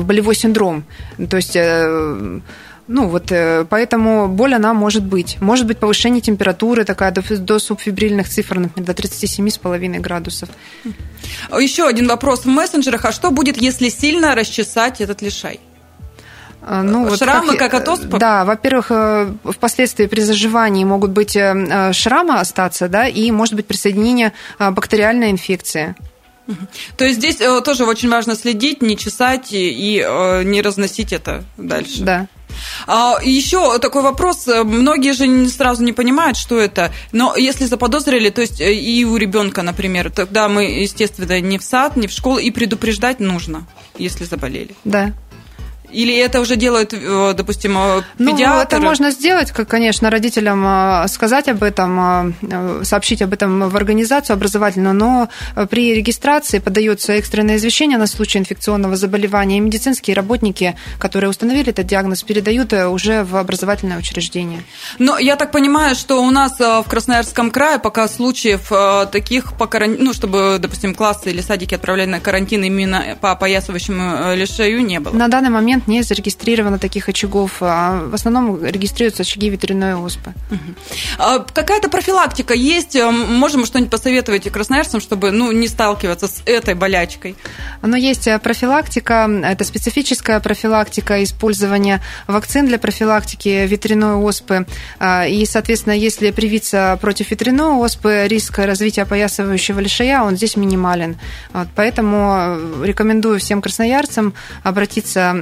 болевой 0.00 0.34
синдром. 0.34 0.84
То 1.28 1.36
есть... 1.36 1.56
Э, 1.56 2.40
ну 2.88 3.06
вот, 3.06 3.30
э, 3.32 3.66
поэтому 3.68 4.28
боль 4.28 4.54
она 4.54 4.72
может 4.72 5.04
быть. 5.04 5.36
Может 5.40 5.66
быть 5.66 5.76
повышение 5.78 6.22
температуры 6.22 6.84
такая 6.84 7.12
до, 7.12 7.22
до 7.36 7.58
субфибрильных 7.58 8.28
цифр, 8.30 8.58
например, 8.58 8.86
до 8.86 8.92
37,5 8.94 10.00
градусов. 10.00 10.48
Еще 11.50 11.86
один 11.86 12.08
вопрос 12.08 12.46
в 12.46 12.48
мессенджерах. 12.48 13.04
А 13.04 13.12
что 13.12 13.30
будет, 13.30 13.58
если 13.58 13.90
сильно 13.90 14.34
расчесать 14.34 15.02
этот 15.02 15.20
лишай? 15.20 15.60
А, 16.70 16.82
ну, 16.82 17.16
шрамы, 17.16 17.46
вот 17.46 17.56
как, 17.56 17.70
как 17.70 17.80
от 17.80 17.88
оспы? 17.88 18.18
Да, 18.18 18.44
во-первых, 18.44 18.88
э, 18.90 19.32
впоследствии 19.42 20.04
при 20.04 20.20
заживании 20.20 20.84
могут 20.84 21.12
быть 21.12 21.34
э, 21.34 21.54
э, 21.54 21.92
шрамы 21.94 22.38
остаться, 22.38 22.88
да, 22.88 23.08
и 23.08 23.30
может 23.30 23.54
быть 23.54 23.66
присоединение 23.66 24.34
бактериальной 24.58 25.30
инфекции. 25.30 25.94
То 26.98 27.04
есть 27.06 27.18
здесь 27.18 27.36
тоже 27.64 27.84
очень 27.84 28.10
важно 28.10 28.34
следить, 28.34 28.82
не 28.82 28.96
чесать 28.96 29.48
и 29.52 29.96
не 30.44 30.62
разносить 30.62 31.12
это 31.12 31.44
дальше. 31.58 32.02
Да. 32.02 32.26
А, 32.86 33.18
еще 33.22 33.78
такой 33.78 34.02
вопрос. 34.02 34.46
Многие 34.46 35.12
же 35.12 35.48
сразу 35.50 35.84
не 35.84 35.92
понимают, 35.92 36.38
что 36.38 36.58
это. 36.58 36.90
Но 37.12 37.36
если 37.36 37.66
заподозрили, 37.66 38.30
то 38.30 38.40
есть 38.40 38.62
и 38.62 39.04
у 39.04 39.16
ребенка, 39.16 39.60
например, 39.60 40.10
тогда 40.10 40.48
мы, 40.48 40.64
естественно, 40.64 41.38
не 41.40 41.58
в 41.58 41.62
сад, 41.62 41.96
не 41.96 42.06
в 42.06 42.12
школу, 42.12 42.38
и 42.38 42.50
предупреждать 42.50 43.20
нужно, 43.20 43.66
если 43.98 44.24
заболели. 44.24 44.74
Да. 44.84 45.12
Или 45.90 46.16
это 46.16 46.40
уже 46.40 46.56
делают, 46.56 46.92
э, 46.92 47.34
допустим, 47.36 47.76
э, 47.78 48.02
педиатры? 48.18 48.46
Ну, 48.46 48.60
это 48.60 48.80
можно 48.80 49.10
сделать, 49.10 49.52
как, 49.52 49.68
конечно, 49.68 50.10
родителям 50.10 50.64
э, 50.66 51.08
сказать 51.08 51.48
об 51.48 51.62
этом, 51.62 52.34
сообщить 52.82 53.22
об 53.22 53.32
этом 53.32 53.68
в 53.68 53.76
организацию 53.76 54.34
образовательную, 54.34 54.94
но 54.94 55.28
при 55.70 55.94
регистрации 55.94 56.58
подается 56.58 57.12
экстренное 57.14 57.56
извещение 57.56 57.98
на 57.98 58.06
случай 58.06 58.38
инфекционного 58.38 58.96
заболевания, 58.96 59.58
и 59.58 59.60
медицинские 59.60 60.14
работники, 60.14 60.76
которые 60.98 61.30
установили 61.30 61.70
этот 61.70 61.86
диагноз, 61.86 62.22
передают 62.22 62.72
уже 62.72 63.24
в 63.24 63.36
образовательное 63.36 63.98
учреждение. 63.98 64.62
Но 64.98 65.18
я 65.18 65.36
так 65.36 65.50
понимаю, 65.50 65.94
что 65.94 66.22
у 66.22 66.30
нас 66.30 66.58
в 66.58 66.84
Красноярском 66.88 67.50
крае 67.50 67.78
пока 67.78 68.08
случаев 68.08 68.70
таких, 69.10 69.54
по 69.54 69.66
карантину, 69.66 70.06
ну, 70.06 70.12
чтобы, 70.12 70.58
допустим, 70.60 70.94
классы 70.94 71.30
или 71.30 71.40
садики 71.40 71.74
отправляли 71.74 72.08
на 72.08 72.20
карантин 72.20 72.64
именно 72.64 73.16
по 73.20 73.32
опоясывающему 73.32 74.34
лишаю, 74.34 74.84
не 74.84 75.00
было? 75.00 75.14
На 75.14 75.28
данный 75.28 75.50
момент 75.50 75.77
момент 75.78 75.88
не 75.88 76.02
зарегистрировано 76.02 76.78
таких 76.78 77.08
очагов. 77.08 77.58
А 77.60 78.02
в 78.04 78.14
основном 78.14 78.64
регистрируются 78.64 79.22
очаги 79.22 79.50
ветряной 79.50 79.94
оспы. 79.94 80.32
А 81.18 81.38
какая-то 81.38 81.88
профилактика 81.88 82.54
есть? 82.54 82.96
Можем 82.96 83.66
что-нибудь 83.66 83.90
посоветовать 83.90 84.50
красноярцам, 84.50 85.00
чтобы 85.00 85.30
ну, 85.30 85.52
не 85.52 85.68
сталкиваться 85.68 86.26
с 86.26 86.42
этой 86.46 86.74
болячкой? 86.74 87.36
Но 87.82 87.96
есть 87.96 88.26
э, 88.26 88.38
профилактика, 88.38 89.28
это 89.44 89.64
специфическая 89.64 90.40
профилактика 90.40 91.22
использования 91.22 92.00
вакцин 92.26 92.66
для 92.66 92.78
профилактики 92.78 93.66
ветряной 93.66 94.14
оспы. 94.14 94.66
А, 94.98 95.26
и, 95.26 95.44
соответственно, 95.46 95.94
если 95.94 96.30
привиться 96.30 96.98
против 97.00 97.30
ветряной 97.30 97.74
оспы, 97.74 98.26
риск 98.28 98.58
развития 98.58 99.02
опоясывающего 99.02 99.80
лишая, 99.80 100.22
он 100.22 100.36
здесь 100.36 100.56
минимален. 100.56 101.16
Вот, 101.52 101.68
поэтому 101.74 102.36
э, 102.36 102.86
рекомендую 102.86 103.38
всем 103.38 103.62
красноярцам 103.62 104.34
обратиться 104.62 105.34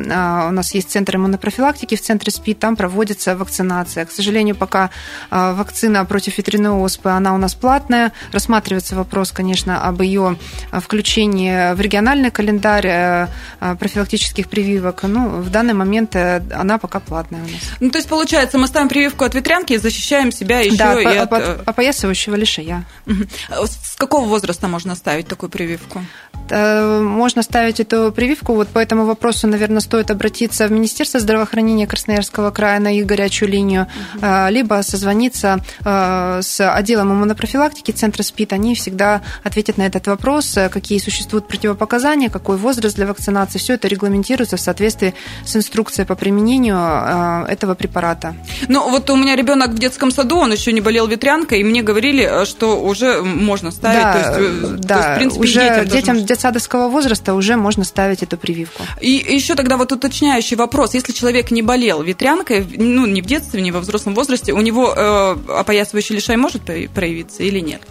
у 0.48 0.52
нас 0.52 0.74
есть 0.74 0.90
центр 0.90 1.16
иммунопрофилактики 1.16 1.96
в 1.96 2.00
центре 2.00 2.30
СПИД, 2.32 2.58
там 2.58 2.76
проводится 2.76 3.36
вакцинация. 3.36 4.04
К 4.04 4.12
сожалению, 4.12 4.54
пока 4.54 4.90
а, 5.30 5.52
вакцина 5.52 6.04
против 6.04 6.38
ветряной 6.38 6.72
оспы, 6.72 7.10
она 7.10 7.34
у 7.34 7.38
нас 7.38 7.54
платная. 7.54 8.12
Рассматривается 8.32 8.96
вопрос, 8.96 9.32
конечно, 9.32 9.82
об 9.82 10.02
ее 10.02 10.38
а, 10.70 10.80
включении 10.80 11.74
в 11.74 11.80
региональный 11.80 12.30
календарь 12.30 12.86
э, 12.86 13.28
а, 13.60 13.76
профилактических 13.76 14.48
прививок. 14.48 15.02
Ну, 15.02 15.40
в 15.40 15.50
данный 15.50 15.74
момент 15.74 16.16
э, 16.16 16.42
она 16.54 16.78
пока 16.78 17.00
платная 17.00 17.40
у 17.40 17.48
нас. 17.48 17.60
Ну, 17.80 17.90
то 17.90 17.98
есть, 17.98 18.08
получается, 18.08 18.58
мы 18.58 18.66
ставим 18.66 18.88
прививку 18.88 19.24
от 19.24 19.34
ветрянки 19.34 19.74
и 19.74 19.78
защищаем 19.78 20.32
себя 20.32 20.60
еще 20.60 20.76
да, 20.76 21.00
и 21.00 21.04
от... 21.04 21.32
от 21.32 21.68
опоясывающего 21.68 22.34
лишая. 22.34 22.84
С 23.06 23.96
какого 23.96 24.26
возраста 24.26 24.68
можно 24.68 24.94
ставить 24.94 25.28
такую 25.28 25.50
прививку? 25.50 26.02
Э, 26.50 27.00
можно 27.00 27.42
ставить 27.42 27.80
эту 27.80 28.12
прививку. 28.12 28.54
Вот 28.54 28.68
по 28.68 28.78
этому 28.78 29.04
вопросу, 29.04 29.46
наверное, 29.46 29.80
стоит 29.80 30.10
обратиться 30.16 30.66
в 30.66 30.72
Министерство 30.72 31.20
здравоохранения 31.20 31.86
Красноярского 31.86 32.50
края 32.50 32.80
на 32.80 32.88
их 32.88 33.06
горячую 33.06 33.50
линию, 33.50 33.86
угу. 34.14 34.26
либо 34.50 34.82
созвониться 34.82 35.60
э, 35.84 36.40
с 36.42 36.60
отделом 36.68 37.12
иммунопрофилактики 37.12 37.92
Центра 37.92 38.22
СПИД. 38.22 38.54
Они 38.54 38.74
всегда 38.74 39.22
ответят 39.44 39.78
на 39.78 39.86
этот 39.86 40.06
вопрос, 40.06 40.58
какие 40.72 40.98
существуют 40.98 41.48
противопоказания, 41.48 42.30
какой 42.30 42.56
возраст 42.56 42.96
для 42.96 43.06
вакцинации. 43.06 43.58
Все 43.58 43.74
это 43.74 43.88
регламентируется 43.88 44.56
в 44.56 44.60
соответствии 44.60 45.14
с 45.44 45.54
инструкцией 45.56 46.06
по 46.06 46.14
применению 46.14 47.46
этого 47.46 47.74
препарата. 47.74 48.34
Ну, 48.68 48.90
вот 48.90 49.08
у 49.10 49.16
меня 49.16 49.36
ребенок 49.36 49.70
в 49.70 49.78
детском 49.78 50.10
саду, 50.10 50.38
он 50.38 50.52
еще 50.52 50.72
не 50.72 50.80
болел 50.80 51.06
ветрянкой, 51.06 51.60
и 51.60 51.64
мне 51.64 51.82
говорили, 51.82 52.44
что 52.44 52.80
уже 52.80 53.22
можно 53.22 53.70
ставить. 53.70 54.02
Да, 54.02 54.12
то 54.12 54.40
есть, 54.40 54.76
да, 54.80 54.94
то 54.94 55.00
есть, 55.00 55.08
в 55.08 55.14
принципе, 55.16 55.42
уже 55.42 55.84
детям, 55.84 55.88
детям 55.88 56.24
детсадовского 56.24 56.88
возраста 56.88 57.34
уже 57.34 57.56
можно 57.56 57.84
ставить 57.84 58.22
эту 58.22 58.36
прививку. 58.36 58.82
И 59.00 59.10
еще 59.10 59.54
тогда 59.54 59.76
вот 59.76 59.92
уточняющий 60.06 60.56
вопрос. 60.56 60.94
Если 60.94 61.12
человек 61.12 61.50
не 61.50 61.62
болел 61.62 62.02
ветрянкой, 62.02 62.66
ну, 62.76 63.06
ни 63.06 63.20
в 63.20 63.26
детстве, 63.26 63.60
ни 63.60 63.70
во 63.70 63.80
взрослом 63.80 64.14
возрасте, 64.14 64.52
у 64.52 64.60
него 64.60 64.92
э, 64.94 65.36
опоясывающий 65.48 66.14
лишай 66.14 66.36
может 66.36 66.62
проявиться 66.94 67.42
или 67.42 67.60
нет? 67.60 67.82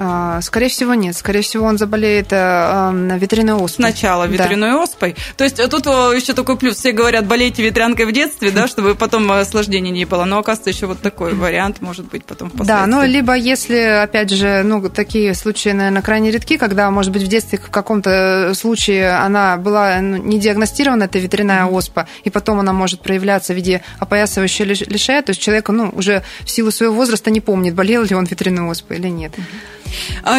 А, 0.00 0.40
скорее 0.42 0.68
всего, 0.68 0.94
нет. 0.94 1.16
Скорее 1.16 1.42
всего, 1.42 1.66
он 1.66 1.76
заболеет 1.76 2.28
э, 2.30 3.16
ветряной 3.18 3.54
оспой. 3.54 3.90
Сначала 3.90 4.24
ветряной 4.26 4.70
да. 4.70 4.82
оспой. 4.82 5.16
То 5.36 5.42
есть 5.42 5.56
тут 5.56 5.86
еще 5.86 6.34
такой 6.34 6.56
плюс. 6.56 6.76
Все 6.76 6.92
говорят, 6.92 7.26
болейте 7.26 7.64
ветрянкой 7.64 8.06
в 8.06 8.12
детстве, 8.12 8.52
да, 8.52 8.68
чтобы 8.68 8.94
потом 8.94 9.30
осложнений 9.32 9.90
не 9.90 10.04
было. 10.04 10.24
Но, 10.24 10.38
оказывается, 10.38 10.70
еще 10.70 10.86
вот 10.86 11.00
такой 11.00 11.34
вариант 11.34 11.80
может 11.80 12.06
быть 12.06 12.24
потом 12.24 12.52
Да, 12.54 12.86
ну, 12.86 13.04
либо 13.04 13.34
если, 13.34 13.76
опять 13.76 14.30
же, 14.30 14.62
ну, 14.62 14.88
такие 14.88 15.34
случаи, 15.34 15.70
наверное, 15.70 16.02
крайне 16.02 16.30
редки, 16.30 16.58
когда, 16.58 16.88
может 16.92 17.12
быть, 17.12 17.24
в 17.24 17.26
детстве 17.26 17.58
в 17.58 17.70
каком-то 17.70 18.52
случае 18.54 19.10
она 19.10 19.56
была 19.56 20.00
ну, 20.00 20.16
не 20.16 20.38
диагностирована, 20.38 21.04
эта 21.04 21.18
ветряная 21.18 21.64
оспа, 21.66 22.06
и 22.22 22.30
потом 22.30 22.60
она 22.60 22.72
может 22.72 23.00
проявляться 23.00 23.52
в 23.52 23.56
виде 23.56 23.82
опоясывающей 23.98 24.64
лишая, 24.64 25.22
то 25.22 25.30
есть 25.30 25.40
человек, 25.40 25.68
ну, 25.70 25.90
уже 25.92 26.22
в 26.44 26.50
силу 26.50 26.70
своего 26.70 26.94
возраста 26.94 27.30
не 27.30 27.40
помнит, 27.40 27.74
болел 27.74 28.04
ли 28.04 28.14
он 28.14 28.26
ветряной 28.26 28.70
оспой 28.70 28.98
или 28.98 29.08
нет. 29.08 29.32
А, 29.36 29.87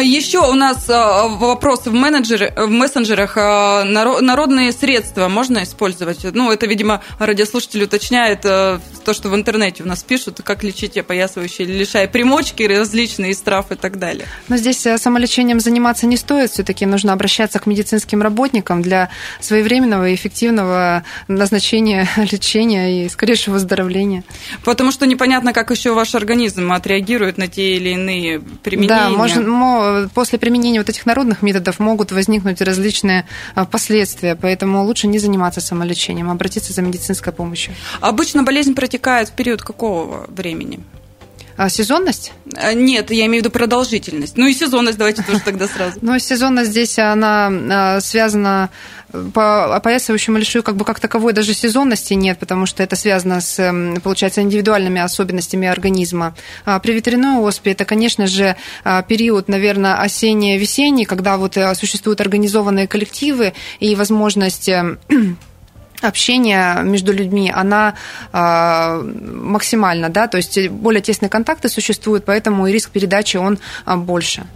Еще 0.02 0.38
у 0.38 0.54
нас 0.54 0.88
а, 0.88 1.28
вопросы 1.28 1.90
в, 1.90 1.94
менеджере, 1.94 2.52
в 2.56 2.68
мессенджерах. 2.68 3.36
А, 3.36 3.84
народные 3.84 4.72
средства 4.72 5.28
можно 5.28 5.62
использовать? 5.62 6.24
Ну, 6.32 6.50
это, 6.50 6.66
видимо, 6.66 7.02
радиослушатель 7.18 7.84
уточняет 7.84 8.42
то, 8.42 8.80
что 9.12 9.28
в 9.28 9.34
интернете 9.34 9.82
у 9.82 9.86
нас 9.86 10.02
пишут, 10.02 10.40
как 10.44 10.62
лечить 10.62 10.96
опоясывающие 10.96 11.66
лишая 11.66 12.08
примочки 12.08 12.62
различные 12.62 13.32
из 13.32 13.40
трав 13.40 13.70
и 13.72 13.74
так 13.74 13.98
далее. 13.98 14.26
Но 14.48 14.56
здесь 14.56 14.84
э, 14.86 14.98
самолечением 14.98 15.60
заниматься 15.60 16.06
не 16.06 16.16
стоит. 16.16 16.50
Все-таки 16.50 16.86
нужно 16.86 17.12
обращаться 17.12 17.58
к 17.58 17.66
медицинским 17.66 18.22
работникам 18.22 18.82
для 18.82 19.10
своевременного 19.40 20.08
и 20.08 20.14
эффективного 20.14 21.04
назначения 21.28 22.08
лечения 22.16 23.04
и 23.04 23.08
скорейшего 23.08 23.54
выздоровления. 23.54 24.24
Потому 24.64 24.92
что 24.92 25.06
непонятно, 25.06 25.52
как 25.52 25.70
еще 25.70 25.94
ваш 25.94 26.14
организм 26.14 26.72
отреагирует 26.72 27.38
на 27.38 27.48
те 27.48 27.76
или 27.76 27.90
иные 27.90 28.40
применения. 28.40 28.88
Да, 28.88 29.10
можно 29.10 29.39
после 30.14 30.38
применения 30.38 30.78
вот 30.78 30.88
этих 30.88 31.06
народных 31.06 31.42
методов 31.42 31.78
могут 31.78 32.12
возникнуть 32.12 32.60
различные 32.60 33.26
а, 33.54 33.64
последствия, 33.64 34.36
поэтому 34.36 34.84
лучше 34.84 35.06
не 35.06 35.18
заниматься 35.18 35.60
самолечением, 35.60 36.28
а 36.28 36.32
обратиться 36.32 36.72
за 36.72 36.82
медицинской 36.82 37.32
помощью. 37.32 37.74
Обычно 38.00 38.42
болезнь 38.42 38.74
протекает 38.74 39.28
в 39.28 39.32
период 39.32 39.62
какого 39.62 40.26
времени? 40.28 40.80
А 41.60 41.68
сезонность? 41.68 42.32
А, 42.56 42.72
нет, 42.72 43.10
я 43.10 43.26
имею 43.26 43.42
в 43.42 43.44
виду 43.44 43.50
продолжительность. 43.50 44.38
Ну 44.38 44.46
и 44.46 44.54
сезонность 44.54 44.96
давайте 44.96 45.22
тоже 45.22 45.40
тогда 45.40 45.68
сразу. 45.68 45.98
Ну, 46.00 46.18
сезонность 46.18 46.70
здесь, 46.70 46.98
она 46.98 48.00
связана 48.00 48.70
по 49.34 49.76
опоясывающему 49.76 50.38
лишаю 50.38 50.62
как 50.62 50.76
бы 50.76 50.86
как 50.86 51.00
таковой 51.00 51.34
даже 51.34 51.52
сезонности 51.52 52.14
нет, 52.14 52.38
потому 52.38 52.64
что 52.64 52.82
это 52.82 52.96
связано 52.96 53.42
с, 53.42 53.74
получается, 54.02 54.40
индивидуальными 54.40 55.02
особенностями 55.02 55.68
организма. 55.68 56.34
А 56.64 56.78
при 56.80 56.92
ветряной 56.92 57.42
оспе 57.42 57.72
это, 57.72 57.84
конечно 57.84 58.26
же, 58.26 58.56
а, 58.82 59.02
период, 59.02 59.48
наверное, 59.48 60.00
осенне-весенний, 60.00 61.04
когда 61.04 61.36
вот 61.36 61.58
э, 61.58 61.74
существуют 61.74 62.22
организованные 62.22 62.88
коллективы 62.88 63.52
и 63.80 63.94
возможность 63.94 64.70
общения 66.00 66.80
между 66.82 67.12
людьми, 67.12 67.52
она 67.54 67.94
э, 68.32 69.02
максимальна, 69.02 70.08
да, 70.08 70.28
то 70.28 70.36
есть 70.36 70.68
более 70.68 71.02
тесные 71.02 71.28
контакты 71.28 71.68
существуют, 71.68 72.24
поэтому 72.24 72.66
и 72.66 72.72
риск 72.72 72.90
передачи 72.90 73.36
он 73.36 73.58
больше. 73.86 74.46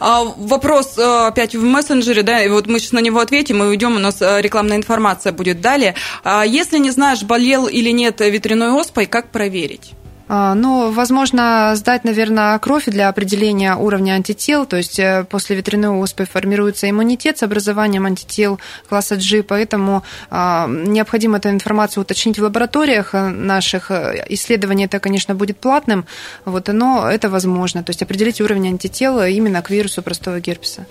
А, 0.00 0.24
вопрос 0.24 0.98
э, 0.98 1.26
опять 1.26 1.54
в 1.54 1.62
мессенджере, 1.62 2.22
да, 2.22 2.42
и 2.42 2.48
вот 2.48 2.66
мы 2.66 2.78
сейчас 2.78 2.92
на 2.92 2.98
него 2.98 3.20
ответим 3.20 3.62
и 3.62 3.66
уйдем, 3.66 3.96
у 3.96 3.98
нас 3.98 4.20
э, 4.20 4.40
рекламная 4.40 4.76
информация 4.76 5.32
будет 5.32 5.60
далее. 5.60 5.94
А 6.24 6.44
если 6.44 6.78
не 6.78 6.90
знаешь, 6.90 7.22
болел 7.22 7.66
или 7.66 7.90
нет 7.90 8.20
ветряной 8.20 8.72
оспой, 8.72 9.06
как 9.06 9.30
проверить? 9.30 9.92
Ну, 10.28 10.90
возможно, 10.90 11.72
сдать, 11.76 12.04
наверное, 12.04 12.58
кровь 12.58 12.86
для 12.86 13.08
определения 13.08 13.76
уровня 13.76 14.12
антител, 14.12 14.66
то 14.66 14.76
есть 14.76 14.98
э, 14.98 15.24
после 15.28 15.54
ветряной 15.54 15.90
оспы 15.90 16.24
формируется 16.24 16.90
иммунитет 16.90 17.38
с 17.38 17.44
образованием 17.44 18.06
антител 18.06 18.58
класса 18.88 19.16
G, 19.16 19.44
поэтому 19.44 20.02
а, 20.30 20.66
необходимо 20.68 21.38
эту 21.38 21.50
информацию 21.50 22.02
уточнить 22.02 22.38
в 22.38 22.42
лабораториях 22.42 23.14
э, 23.14 23.28
наших. 23.28 23.90
Исследование 24.28 24.86
это, 24.86 24.98
конечно, 24.98 25.36
будет 25.36 25.58
платным, 25.58 26.06
вот, 26.44 26.68
но 26.68 27.08
это 27.08 27.28
возможно, 27.28 27.84
то 27.84 27.90
есть 27.90 28.02
определить 28.02 28.40
уровень 28.40 28.68
антител 28.68 29.22
именно 29.22 29.62
к 29.62 29.70
вирусу 29.70 30.02
простого 30.02 30.40
герпеса. 30.40 30.86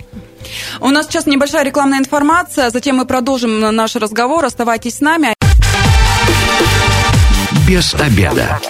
У 0.80 0.88
нас 0.88 1.06
сейчас 1.06 1.26
небольшая 1.26 1.64
рекламная 1.64 1.98
информация, 1.98 2.70
затем 2.70 2.96
мы 2.96 3.04
продолжим 3.04 3.60
наш 3.60 3.96
разговор. 3.96 4.44
Оставайтесь 4.44 4.96
с 4.96 5.00
нами. 5.00 5.34
Без 7.68 7.94
обеда. 7.94 8.60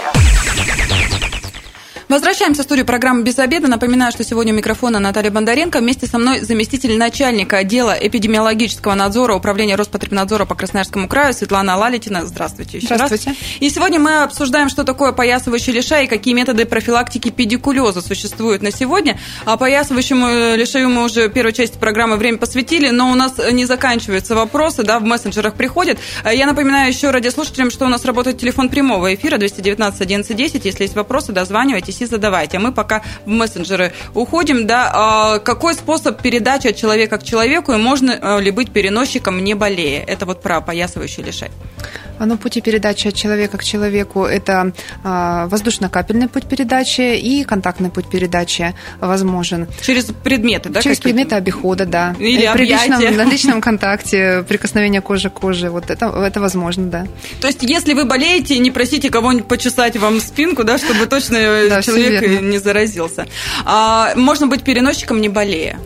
Возвращаемся 2.08 2.62
в 2.62 2.64
студию 2.66 2.86
программы 2.86 3.24
«Без 3.24 3.36
обеда». 3.36 3.66
Напоминаю, 3.66 4.12
что 4.12 4.22
сегодня 4.22 4.52
у 4.52 4.56
микрофона 4.56 5.00
Наталья 5.00 5.32
Бондаренко. 5.32 5.80
Вместе 5.80 6.06
со 6.06 6.18
мной 6.18 6.38
заместитель 6.38 6.96
начальника 6.96 7.56
отдела 7.56 7.96
эпидемиологического 8.00 8.94
надзора 8.94 9.34
Управления 9.34 9.74
Роспотребнадзора 9.74 10.44
по 10.44 10.54
Красноярскому 10.54 11.08
краю 11.08 11.34
Светлана 11.34 11.76
Лалитина. 11.76 12.24
Здравствуйте 12.24 12.76
еще 12.76 12.94
Здравствуйте. 12.94 13.30
раз. 13.30 13.36
И 13.58 13.68
сегодня 13.70 13.98
мы 13.98 14.22
обсуждаем, 14.22 14.68
что 14.68 14.84
такое 14.84 15.10
поясывающий 15.10 15.72
лишай 15.72 16.04
и 16.04 16.06
какие 16.06 16.32
методы 16.32 16.64
профилактики 16.64 17.30
педикулеза 17.30 18.00
существуют 18.00 18.62
на 18.62 18.70
сегодня. 18.70 19.18
А 19.44 19.56
поясывающему 19.56 20.54
лишаю 20.54 20.88
мы 20.88 21.06
уже 21.06 21.28
первую 21.28 21.52
часть 21.52 21.80
программы 21.80 22.18
время 22.18 22.38
посвятили, 22.38 22.90
но 22.90 23.10
у 23.10 23.16
нас 23.16 23.34
не 23.50 23.64
заканчиваются 23.64 24.36
вопросы, 24.36 24.84
да, 24.84 25.00
в 25.00 25.02
мессенджерах 25.02 25.54
приходят. 25.54 25.98
Я 26.24 26.46
напоминаю 26.46 26.88
еще 26.88 27.10
радиослушателям, 27.10 27.72
что 27.72 27.84
у 27.84 27.88
нас 27.88 28.04
работает 28.04 28.38
телефон 28.38 28.68
прямого 28.68 29.12
эфира 29.12 29.38
219 29.38 30.00
11 30.00 30.36
10. 30.36 30.64
Если 30.64 30.84
есть 30.84 30.94
вопросы, 30.94 31.32
дозванивайтесь 31.32 31.95
и 32.04 32.06
задавайте. 32.06 32.56
А 32.56 32.60
мы 32.60 32.72
пока 32.72 33.02
в 33.24 33.28
мессенджеры 33.28 33.92
уходим. 34.14 34.66
Да, 34.66 34.90
а 34.94 35.38
какой 35.38 35.74
способ 35.74 36.20
передачи 36.20 36.68
от 36.68 36.76
человека 36.76 37.18
к 37.18 37.22
человеку 37.22 37.72
и 37.72 37.76
можно 37.76 38.10
э, 38.10 38.40
ли 38.40 38.50
быть 38.50 38.72
переносчиком, 38.72 39.42
не 39.42 39.54
болея? 39.54 40.04
Это 40.06 40.26
вот 40.26 40.42
про 40.42 40.58
опоясывающий 40.58 41.22
лишай. 41.22 41.50
Ну, 42.18 42.36
пути 42.36 42.60
передачи 42.60 43.08
от 43.08 43.14
человека 43.14 43.58
к 43.58 43.64
человеку– 43.64 44.24
это 44.24 44.72
а, 45.04 45.46
воздушно-капельный 45.48 46.28
путь 46.28 46.46
передачи 46.46 47.16
и 47.16 47.44
контактный 47.44 47.90
путь 47.90 48.08
передачи 48.08 48.74
возможен. 49.00 49.66
Через 49.82 50.06
предметы, 50.06 50.68
да? 50.68 50.82
Через 50.82 50.98
предметы 50.98 51.34
обихода, 51.34 51.86
да. 51.86 52.14
Или 52.18 52.50
При 52.52 52.66
личном, 52.66 53.16
на 53.16 53.24
личном 53.24 53.60
контакте, 53.60 54.44
прикосновение 54.48 55.00
кожи 55.00 55.30
к 55.30 55.34
коже, 55.34 55.70
вот 55.70 55.90
это, 55.90 56.06
это 56.06 56.40
возможно, 56.40 56.86
да. 56.86 57.06
То 57.40 57.46
есть, 57.46 57.62
если 57.62 57.94
вы 57.94 58.04
болеете, 58.04 58.58
не 58.58 58.70
просите 58.70 59.10
кого-нибудь 59.10 59.48
почесать 59.48 59.96
вам 59.96 60.20
спинку, 60.20 60.64
да, 60.64 60.78
чтобы 60.78 61.06
точно 61.06 61.38
да, 61.68 61.82
человек 61.82 62.42
не 62.42 62.58
заразился. 62.58 63.26
А, 63.64 64.14
можно 64.16 64.46
быть 64.46 64.62
переносчиком, 64.62 65.20
не 65.20 65.28
болея. 65.28 65.78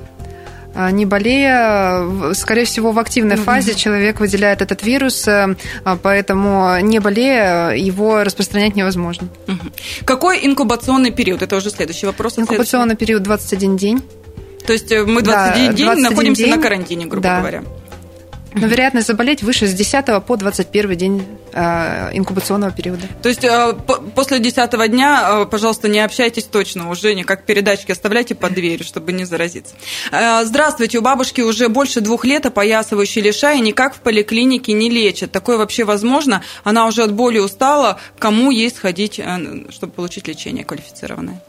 А, 0.74 0.90
не 0.90 1.04
болея, 1.04 2.32
скорее 2.34 2.64
всего, 2.64 2.92
в 2.92 2.98
активной 2.98 3.36
фазе 3.36 3.74
человек 3.74 4.20
выделяет 4.20 4.62
этот 4.62 4.82
вирус, 4.82 5.26
э, 5.26 5.56
а, 5.84 5.96
поэтому 5.96 6.78
не 6.80 7.00
болея 7.00 7.70
его 7.70 8.22
распространять 8.22 8.76
невозможно. 8.76 9.28
Какой 10.04 10.46
инкубационный 10.46 11.10
период? 11.10 11.42
Это 11.42 11.56
уже 11.56 11.70
следующий 11.70 12.06
вопрос. 12.06 12.38
Инкубационный 12.38 12.96
период 12.96 13.22
21 13.22 13.76
день. 13.76 14.02
То 14.66 14.72
есть 14.72 14.92
э, 14.92 15.04
мы 15.04 15.22
21 15.22 15.70
да, 15.70 15.72
день 15.72 15.86
21 15.86 16.02
находимся 16.02 16.42
день. 16.44 16.54
на 16.54 16.62
карантине, 16.62 17.06
грубо 17.06 17.22
да. 17.22 17.38
говоря. 17.40 17.64
Но 18.54 18.66
вероятность 18.66 19.07
заболеть 19.07 19.42
выше 19.42 19.66
с 19.66 19.75
10 19.75 20.25
по 20.25 20.37
21 20.37 20.97
день 20.97 21.26
э, 21.52 22.11
инкубационного 22.16 22.73
периода. 22.73 23.07
То 23.23 23.28
есть 23.28 23.45
э, 23.45 23.75
после 24.14 24.40
10 24.40 24.90
дня, 24.90 25.42
э, 25.42 25.47
пожалуйста, 25.47 25.88
не 25.88 26.00
общайтесь 26.00 26.45
точно 26.45 26.90
уже, 26.90 27.14
никак 27.14 27.45
передачки 27.45 27.92
оставляйте 27.92 28.35
под 28.35 28.54
дверью, 28.54 28.85
чтобы 28.85 29.12
не 29.12 29.25
заразиться. 29.25 29.75
Здравствуйте, 30.42 30.99
у 30.99 31.02
бабушки 31.02 31.40
уже 31.40 31.69
больше 31.69 32.00
двух 32.00 32.25
лет 32.25 32.47
опоясывающий 32.47 33.23
лишай 33.23 33.61
никак 33.61 33.95
в 33.95 34.00
поликлинике 34.00 34.73
не 34.73 34.90
лечат. 34.90 35.30
Такое 35.30 35.57
вообще 35.57 35.85
возможно? 35.85 36.42
Она 36.64 36.87
уже 36.87 37.04
от 37.04 37.12
боли 37.12 37.38
устала. 37.38 37.99
Кому 38.19 38.50
есть 38.50 38.78
ходить, 38.78 39.21
чтобы 39.71 39.92
получить 39.92 40.26
лечение 40.28 40.64
квалифицированное? 40.64 41.40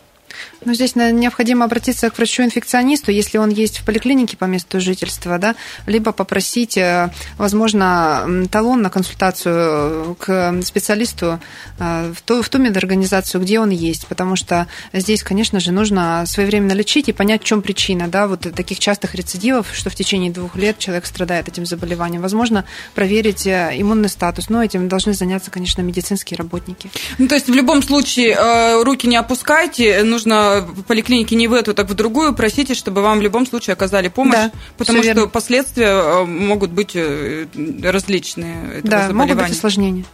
Ну, 0.63 0.75
здесь 0.75 0.95
необходимо 0.95 1.65
обратиться 1.65 2.09
к 2.11 2.17
врачу-инфекционисту, 2.17 3.11
если 3.11 3.39
он 3.39 3.49
есть 3.49 3.79
в 3.79 3.85
поликлинике 3.85 4.37
по 4.37 4.45
месту 4.45 4.79
жительства, 4.79 5.39
да, 5.39 5.55
либо 5.87 6.11
попросить, 6.11 6.77
э, 6.77 7.09
возможно, 7.37 8.45
талон 8.51 8.83
на 8.83 8.91
консультацию 8.91 10.15
к 10.19 10.61
специалисту 10.63 11.39
э, 11.79 12.13
в 12.15 12.21
ту, 12.21 12.43
в 12.43 12.49
ту 12.49 12.59
медорганизацию, 12.59 13.41
где 13.41 13.59
он 13.59 13.71
есть, 13.71 14.05
потому 14.05 14.35
что 14.35 14.67
здесь, 14.93 15.23
конечно 15.23 15.59
же, 15.59 15.71
нужно 15.71 16.25
своевременно 16.27 16.73
лечить 16.73 17.09
и 17.09 17.13
понять, 17.13 17.41
в 17.41 17.45
чем 17.45 17.63
причина, 17.63 18.07
да, 18.07 18.27
вот 18.27 18.41
таких 18.41 18.77
частых 18.77 19.15
рецидивов, 19.15 19.67
что 19.73 19.89
в 19.89 19.95
течение 19.95 20.31
двух 20.31 20.55
лет 20.55 20.77
человек 20.77 21.07
страдает 21.07 21.47
этим 21.47 21.65
заболеванием. 21.65 22.21
Возможно, 22.21 22.65
проверить 22.93 23.47
э, 23.47 23.71
иммунный 23.73 24.09
статус, 24.09 24.49
но 24.49 24.63
этим 24.63 24.87
должны 24.87 25.13
заняться, 25.13 25.49
конечно, 25.49 25.81
медицинские 25.81 26.37
работники. 26.37 26.91
Ну, 27.17 27.27
то 27.27 27.33
есть 27.33 27.47
в 27.47 27.53
любом 27.53 27.81
случае 27.81 28.83
руки 28.83 29.07
не 29.07 29.15
опускайте, 29.15 30.03
нужно 30.03 30.50
поликлинике 30.87 31.35
не 31.35 31.47
в 31.47 31.53
эту, 31.53 31.73
так 31.73 31.89
в 31.89 31.93
другую, 31.93 32.33
просите, 32.33 32.73
чтобы 32.73 33.01
вам 33.01 33.19
в 33.19 33.21
любом 33.21 33.45
случае 33.45 33.73
оказали 33.73 34.07
помощь, 34.07 34.35
да, 34.35 34.51
потому 34.77 34.99
что 35.03 35.13
верно. 35.13 35.27
последствия 35.27 35.87
э, 35.87 36.25
могут 36.25 36.71
быть 36.71 36.91
э, 36.95 37.45
различные 37.83 38.79
этого 38.79 38.89
да, 38.89 39.07
заболевания. 39.07 39.13
могут 39.13 39.37
быть 39.37 39.51
осложнения. 39.57 40.05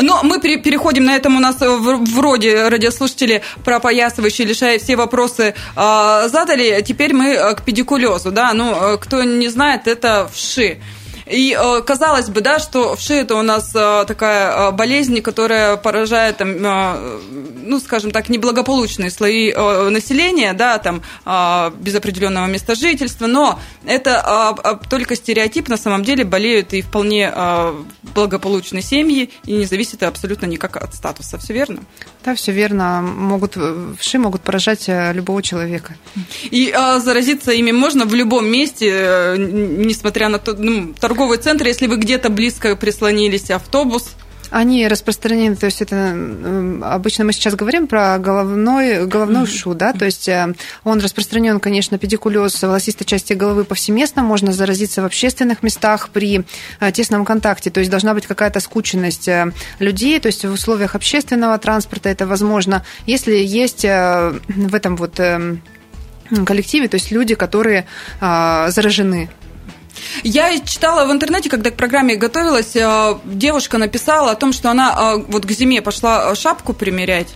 Но 0.00 0.22
мы 0.22 0.40
переходим, 0.40 1.04
на 1.04 1.16
этом 1.16 1.36
у 1.36 1.40
нас 1.40 1.56
вроде 1.60 2.68
радиослушатели 2.68 3.42
про 3.64 3.80
поясывающие 3.80 4.46
лишая 4.46 4.78
все 4.78 4.96
вопросы 4.96 5.54
задали, 5.74 6.82
теперь 6.86 7.14
мы 7.14 7.30
э, 7.30 7.54
к 7.54 7.62
педикулезу, 7.62 8.32
да, 8.32 8.52
ну, 8.52 8.98
кто 8.98 9.22
не 9.22 9.48
знает, 9.48 9.86
это 9.86 10.28
вши. 10.32 10.78
И 11.26 11.56
э, 11.58 11.82
казалось 11.82 12.28
бы, 12.28 12.40
да, 12.40 12.58
что 12.58 12.96
вши 12.96 13.14
это 13.14 13.36
у 13.36 13.42
нас 13.42 13.70
э, 13.74 14.04
такая 14.06 14.68
э, 14.68 14.70
болезнь, 14.72 15.20
которая 15.22 15.76
поражает, 15.76 16.36
там, 16.38 16.60
ну, 16.60 17.80
скажем 17.80 18.10
так, 18.10 18.28
неблагополучные 18.28 19.10
слои 19.10 19.52
населения, 19.52 20.52
да, 20.52 20.78
там, 20.78 21.02
без 21.80 21.94
определенного 21.94 22.46
места 22.46 22.74
жительства, 22.74 23.26
но 23.26 23.58
это 23.86 24.80
только 24.90 25.16
стереотип, 25.16 25.68
на 25.68 25.76
самом 25.76 26.04
деле 26.04 26.24
болеют 26.24 26.72
и 26.74 26.82
вполне 26.82 27.32
благополучные 28.02 28.82
семьи, 28.82 29.30
и 29.44 29.52
не 29.52 29.64
зависит 29.64 30.02
абсолютно 30.02 30.46
никак 30.46 30.76
от 30.76 30.94
статуса, 30.94 31.38
все 31.38 31.52
верно? 31.54 31.80
Да, 32.24 32.34
все 32.34 32.52
верно. 32.52 33.02
Могут, 33.02 33.56
вши 33.98 34.18
могут 34.18 34.40
поражать 34.42 34.84
любого 34.88 35.42
человека. 35.42 35.94
И 36.44 36.74
заразиться 37.00 37.52
ими 37.52 37.70
можно 37.70 38.06
в 38.06 38.14
любом 38.14 38.46
месте, 38.46 39.34
несмотря 39.38 40.28
на 40.28 40.38
то, 40.38 40.54
ну, 40.54 40.94
торговый 40.98 41.38
центр, 41.38 41.66
если 41.66 41.86
вы 41.86 41.96
где-то 41.96 42.30
близко 42.30 42.76
прислонились, 42.76 43.50
автобус, 43.50 44.14
они 44.54 44.86
распространены, 44.86 45.56
то 45.56 45.66
есть 45.66 45.82
это 45.82 46.16
обычно 46.82 47.24
мы 47.24 47.32
сейчас 47.32 47.56
говорим 47.56 47.88
про 47.88 48.16
головной, 48.18 49.04
головной 49.04 49.48
шу, 49.48 49.74
да, 49.74 49.92
то 49.92 50.04
есть 50.04 50.28
э, 50.28 50.54
он 50.84 51.00
распространен, 51.00 51.58
конечно, 51.58 51.98
педикулез 51.98 52.62
волосистой 52.62 53.04
части 53.04 53.32
головы 53.32 53.64
повсеместно, 53.64 54.22
можно 54.22 54.52
заразиться 54.52 55.02
в 55.02 55.06
общественных 55.06 55.64
местах 55.64 56.10
при 56.10 56.44
э, 56.78 56.92
тесном 56.92 57.24
контакте, 57.24 57.70
то 57.70 57.80
есть 57.80 57.90
должна 57.90 58.14
быть 58.14 58.26
какая-то 58.26 58.60
скученность 58.60 59.26
э, 59.26 59.50
людей, 59.80 60.20
то 60.20 60.28
есть 60.28 60.44
в 60.44 60.52
условиях 60.52 60.94
общественного 60.94 61.58
транспорта 61.58 62.08
это 62.08 62.24
возможно, 62.24 62.84
если 63.06 63.34
есть 63.34 63.82
в 63.82 64.74
этом 64.74 64.94
вот 64.94 65.20
коллективе, 66.46 66.86
то 66.86 66.94
есть 66.94 67.10
люди, 67.10 67.34
которые 67.34 67.86
заражены 68.20 69.30
я 70.22 70.58
читала 70.60 71.06
в 71.06 71.12
интернете, 71.12 71.48
когда 71.48 71.70
к 71.70 71.76
программе 71.76 72.16
готовилась, 72.16 72.74
э, 72.76 73.18
девушка 73.24 73.78
написала 73.78 74.32
о 74.32 74.34
том, 74.34 74.52
что 74.52 74.70
она 74.70 75.14
э, 75.16 75.24
вот 75.28 75.46
к 75.46 75.50
зиме 75.50 75.82
пошла 75.82 76.34
шапку 76.34 76.72
примерять 76.72 77.28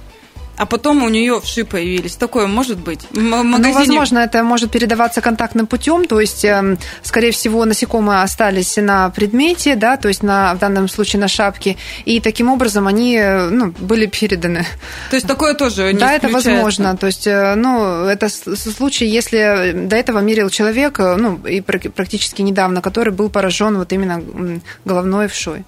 а 0.58 0.66
потом 0.66 1.04
у 1.04 1.08
нее 1.08 1.40
вши 1.40 1.64
появились. 1.64 2.16
Такое 2.16 2.46
может 2.48 2.78
быть? 2.78 3.06
Ну, 3.12 3.72
возможно, 3.72 4.18
это 4.18 4.42
может 4.42 4.70
передаваться 4.72 5.20
контактным 5.20 5.66
путем, 5.66 6.06
то 6.06 6.20
есть, 6.20 6.44
эм, 6.44 6.78
скорее 7.02 7.30
всего, 7.30 7.64
насекомые 7.64 8.22
остались 8.22 8.76
на 8.76 9.10
предмете, 9.10 9.76
да, 9.76 9.96
то 9.96 10.08
есть 10.08 10.22
на, 10.24 10.54
в 10.54 10.58
данном 10.58 10.88
случае 10.88 11.20
на 11.20 11.28
шапке, 11.28 11.76
и 12.04 12.20
таким 12.20 12.50
образом 12.50 12.88
они 12.88 13.16
э, 13.16 13.48
ну, 13.50 13.72
были 13.78 14.06
переданы. 14.06 14.66
То 15.10 15.16
есть 15.16 15.28
такое 15.28 15.54
тоже 15.54 15.92
не 15.92 15.98
Да, 16.00 16.12
это 16.12 16.28
возможно. 16.28 16.96
То 16.96 17.06
есть, 17.06 17.28
э, 17.28 17.54
ну, 17.54 18.04
это 18.04 18.28
случай, 18.28 19.06
если 19.06 19.72
до 19.74 19.94
этого 19.94 20.18
мерил 20.18 20.50
человек, 20.50 20.98
э, 20.98 21.14
ну, 21.16 21.36
и 21.46 21.60
практически 21.60 22.42
недавно, 22.42 22.82
который 22.82 23.12
был 23.12 23.30
поражен 23.30 23.78
вот 23.78 23.92
именно 23.92 24.60
головной 24.84 25.28
вшой. 25.28 25.64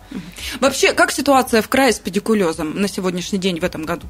Вообще, 0.59 0.93
как 0.93 1.13
ситуация 1.13 1.63
в 1.63 1.69
крае 1.69 1.93
с 1.93 2.01
педикулезом 2.01 2.81
на 2.81 2.89
сегодняшний 2.89 3.39
день 3.39 3.61
в 3.61 3.65
этом 3.65 3.85
году? 3.85 4.07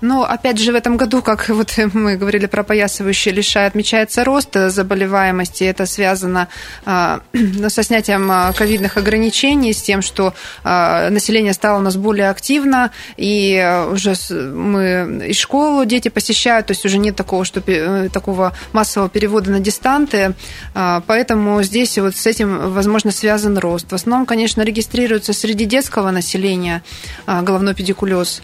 Но, 0.00 0.24
опять 0.24 0.58
же, 0.58 0.72
в 0.72 0.76
этом 0.76 0.96
году, 0.96 1.22
как 1.22 1.48
вот 1.48 1.74
мы 1.92 2.16
говорили 2.16 2.46
про 2.46 2.62
поясывающие 2.62 3.34
лишай, 3.34 3.66
отмечается 3.66 4.24
рост 4.24 4.54
заболеваемости. 4.54 5.64
Это 5.64 5.86
связано 5.86 6.48
а, 6.84 7.20
со 7.68 7.82
снятием 7.82 8.30
а, 8.30 8.52
ковидных 8.52 8.96
ограничений, 8.96 9.72
с 9.72 9.82
тем, 9.82 10.02
что 10.02 10.34
а, 10.62 11.10
население 11.10 11.52
стало 11.52 11.78
у 11.78 11.82
нас 11.82 11.96
более 11.96 12.30
активно, 12.30 12.90
и 13.16 13.84
уже 13.90 14.14
мы 14.30 15.26
и 15.28 15.32
школу 15.32 15.84
дети 15.84 16.08
посещают, 16.08 16.66
то 16.66 16.72
есть 16.72 16.84
уже 16.84 16.98
нет 16.98 17.16
такого, 17.16 17.44
что, 17.44 17.62
э, 17.66 18.08
такого 18.12 18.52
массового 18.72 19.08
перевода 19.08 19.50
на 19.50 19.60
дистанты, 19.60 20.34
поэтому 20.74 21.62
здесь 21.62 21.98
вот 21.98 22.16
с 22.16 22.26
этим, 22.26 22.72
возможно, 22.72 23.10
связан 23.10 23.58
рост. 23.58 23.90
В 23.90 23.94
основном, 23.94 24.26
конечно, 24.26 24.62
регистрируется 24.62 25.32
среди 25.32 25.64
детского 25.64 26.10
населения 26.10 26.82
головной 27.26 27.74
педикулез. 27.74 28.42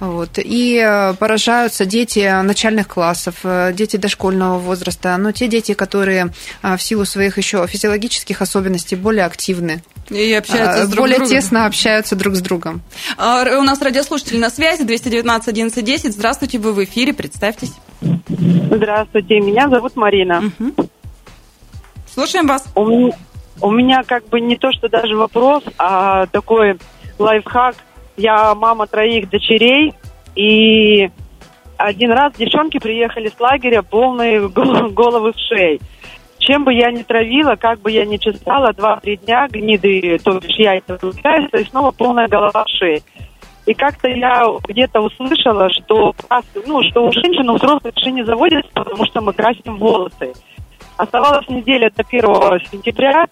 Вот. 0.00 0.38
И 0.38 0.76
э, 0.76 1.14
поражаются 1.14 1.86
дети 1.86 2.42
начальных 2.42 2.88
классов, 2.88 3.36
э, 3.44 3.72
дети 3.72 3.96
дошкольного 3.96 4.58
возраста, 4.58 5.16
но 5.16 5.32
те 5.32 5.48
дети, 5.48 5.74
которые 5.74 6.32
э, 6.62 6.76
в 6.76 6.82
силу 6.82 7.04
своих 7.04 7.38
еще 7.38 7.66
физиологических 7.66 8.42
особенностей 8.42 8.96
более 8.96 9.24
активны. 9.24 9.82
и 10.10 10.32
общаются 10.32 10.82
а, 10.82 10.86
друг 10.86 11.00
более 11.00 11.18
другом. 11.18 11.34
тесно 11.34 11.66
общаются 11.66 12.16
друг 12.16 12.34
с 12.34 12.40
другом. 12.40 12.82
А, 13.16 13.42
у 13.58 13.62
нас 13.62 13.80
радиослушатель 13.80 14.38
на 14.38 14.50
связи 14.50 14.84
219 14.84 15.48
11 15.48 15.84
10. 15.84 16.12
Здравствуйте, 16.12 16.58
вы 16.58 16.72
в 16.72 16.84
эфире, 16.84 17.14
представьтесь. 17.14 17.72
Здравствуйте, 18.00 19.40
меня 19.40 19.68
зовут 19.68 19.96
Марина. 19.96 20.52
Угу. 20.58 20.88
Слушаем 22.12 22.46
вас. 22.46 22.64
У 22.74 23.12
у 23.60 23.70
меня 23.70 24.02
как 24.06 24.28
бы 24.28 24.40
не 24.40 24.56
то, 24.56 24.70
что 24.72 24.88
даже 24.88 25.16
вопрос, 25.16 25.64
а 25.78 26.26
такой 26.26 26.78
лайфхак. 27.18 27.76
Я 28.16 28.54
мама 28.54 28.86
троих 28.86 29.28
дочерей, 29.28 29.94
и 30.34 31.10
один 31.76 32.12
раз 32.12 32.34
девчонки 32.34 32.78
приехали 32.78 33.28
с 33.28 33.38
лагеря 33.38 33.82
полные 33.82 34.48
головы 34.48 35.32
в 35.32 35.38
шеи. 35.38 35.80
Чем 36.38 36.64
бы 36.64 36.72
я 36.72 36.90
ни 36.90 37.02
травила, 37.02 37.56
как 37.56 37.80
бы 37.80 37.90
я 37.90 38.04
ни 38.04 38.18
чесала, 38.18 38.72
два-три 38.72 39.16
дня 39.16 39.48
гниды, 39.48 40.18
то 40.22 40.38
бишь 40.38 40.56
яйца 40.56 40.92
выпускаются, 40.92 41.56
и 41.56 41.64
снова 41.64 41.90
полная 41.90 42.28
голова 42.28 42.64
в 42.64 42.68
шее. 42.68 43.02
И 43.66 43.74
как-то 43.74 44.08
я 44.08 44.44
где-то 44.68 45.00
услышала, 45.00 45.68
что, 45.70 46.14
ну, 46.66 46.82
что 46.84 47.04
у 47.04 47.12
женщин 47.12 47.50
у 47.50 47.56
взрослых 47.56 47.94
шеи 47.96 48.12
не 48.12 48.24
заводится, 48.24 48.70
потому 48.72 49.04
что 49.06 49.20
мы 49.20 49.32
красим 49.32 49.76
волосы. 49.76 50.32
Оставалась 50.96 51.48
неделя 51.48 51.90
до 51.90 52.04
1 52.08 52.60
сентября. 52.70 53.26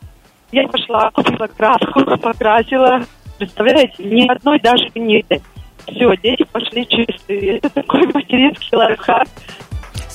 Я 0.50 0.66
пошла, 0.68 1.10
купила 1.12 1.46
краску, 1.46 2.04
покрасила. 2.22 3.02
Представляете, 3.38 4.02
ни 4.02 4.28
одной 4.28 4.60
даже 4.60 4.88
гниды. 4.94 5.40
Все, 5.86 6.16
дети 6.16 6.44
пошли 6.50 6.86
чистые. 6.86 7.58
Это 7.58 7.68
такой 7.70 8.06
материнский 8.14 8.76
лайфхак. 8.76 9.28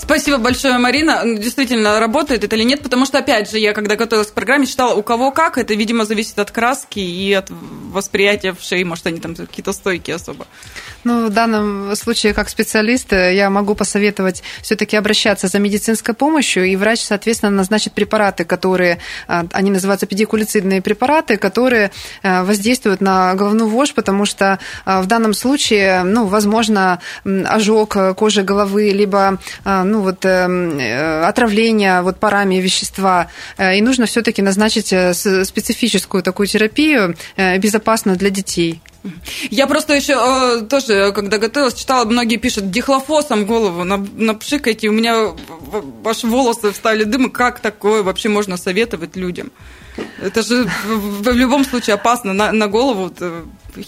Спасибо 0.02 0.38
большое, 0.38 0.78
Марина. 0.78 1.24
Действительно, 1.26 2.00
работает 2.00 2.46
это 2.46 2.56
или 2.56 2.64
нет? 2.64 2.82
Потому 2.82 3.06
что, 3.06 3.18
опять 3.18 3.52
же, 3.52 3.60
я 3.60 3.74
когда 3.74 3.98
готовилась 3.98 4.30
к 4.30 4.34
программе, 4.34 4.66
читала, 4.66 4.96
у 4.96 5.04
кого 5.04 5.32
как. 5.32 5.58
Это, 5.58 5.74
видимо, 5.74 6.06
зависит 6.06 6.40
от 6.40 6.52
краски 6.52 7.00
и 7.00 7.34
от 7.34 7.50
восприятия 7.50 8.54
в 8.54 8.62
шее. 8.62 8.86
Может, 8.86 9.08
они 9.08 9.20
там 9.20 9.36
какие-то 9.36 9.74
стойкие 9.74 10.16
особо. 10.16 10.48
Ну, 11.04 11.28
в 11.28 11.30
данном 11.30 11.96
случае, 11.96 12.34
как 12.34 12.50
специалист, 12.50 13.12
я 13.12 13.50
могу 13.50 13.76
посоветовать 13.76 14.42
все-таки 14.62 14.96
обращаться 14.96 15.48
за 15.48 15.60
медицинской 15.60 16.14
помощью, 16.14 16.66
и 16.66 16.76
врач, 16.76 17.02
соответственно, 17.02 17.52
назначит 17.52 17.94
препараты, 17.94 18.46
которые, 18.46 19.00
а, 19.28 19.46
они 19.52 19.70
называются 19.70 20.08
педикулицидные 20.08 20.82
препараты, 20.82 21.38
которые 21.38 21.92
а, 22.24 22.44
воздействуют 22.44 23.02
на 23.02 23.36
головную 23.36 23.70
вошь, 23.70 23.94
потому 23.94 24.26
что 24.26 24.60
а, 24.86 25.02
в 25.02 25.08
данном 25.08 25.34
случае, 25.34 26.04
ну, 26.04 26.26
возможно, 26.26 27.00
ожог 27.26 27.98
кожи 28.16 28.44
головы, 28.44 28.90
либо, 28.90 29.40
ну, 29.90 30.02
вот, 30.02 30.26
эм, 30.26 30.80
э, 30.80 31.24
отравление 31.24 32.02
вот 32.02 32.18
парами 32.18 32.56
вещества, 32.56 33.28
э, 33.58 33.78
и 33.78 33.82
нужно 33.82 34.06
все-таки 34.06 34.42
назначить 34.42 34.94
э, 34.94 35.14
специфическую 35.14 36.24
такую 36.24 36.48
терапию, 36.48 37.16
безопасную 37.58 38.18
для 38.18 38.30
детей. 38.30 38.82
Я 39.50 39.68
просто 39.68 39.94
еще 39.94 40.62
тоже, 40.62 41.12
когда 41.14 41.38
готовилась, 41.38 41.74
читала, 41.74 42.06
многие 42.06 42.38
пишут, 42.38 42.70
дихлофосом 42.70 43.46
голову 43.46 43.84
напшикайте, 43.84 44.90
у 44.90 44.92
меня 44.92 45.32
ваши 46.04 46.28
волосы 46.28 46.72
встали 46.72 47.06
дым, 47.06 47.30
как 47.32 47.60
такое 47.60 48.04
вообще 48.04 48.30
можно 48.30 48.58
советовать 48.58 49.16
людям? 49.16 49.52
Это 50.22 50.42
же 50.42 50.70
в 50.86 51.30
любом 51.32 51.66
случае 51.66 51.96
опасно 51.96 52.34
на, 52.34 52.52
на 52.52 52.68
голову. 52.68 53.12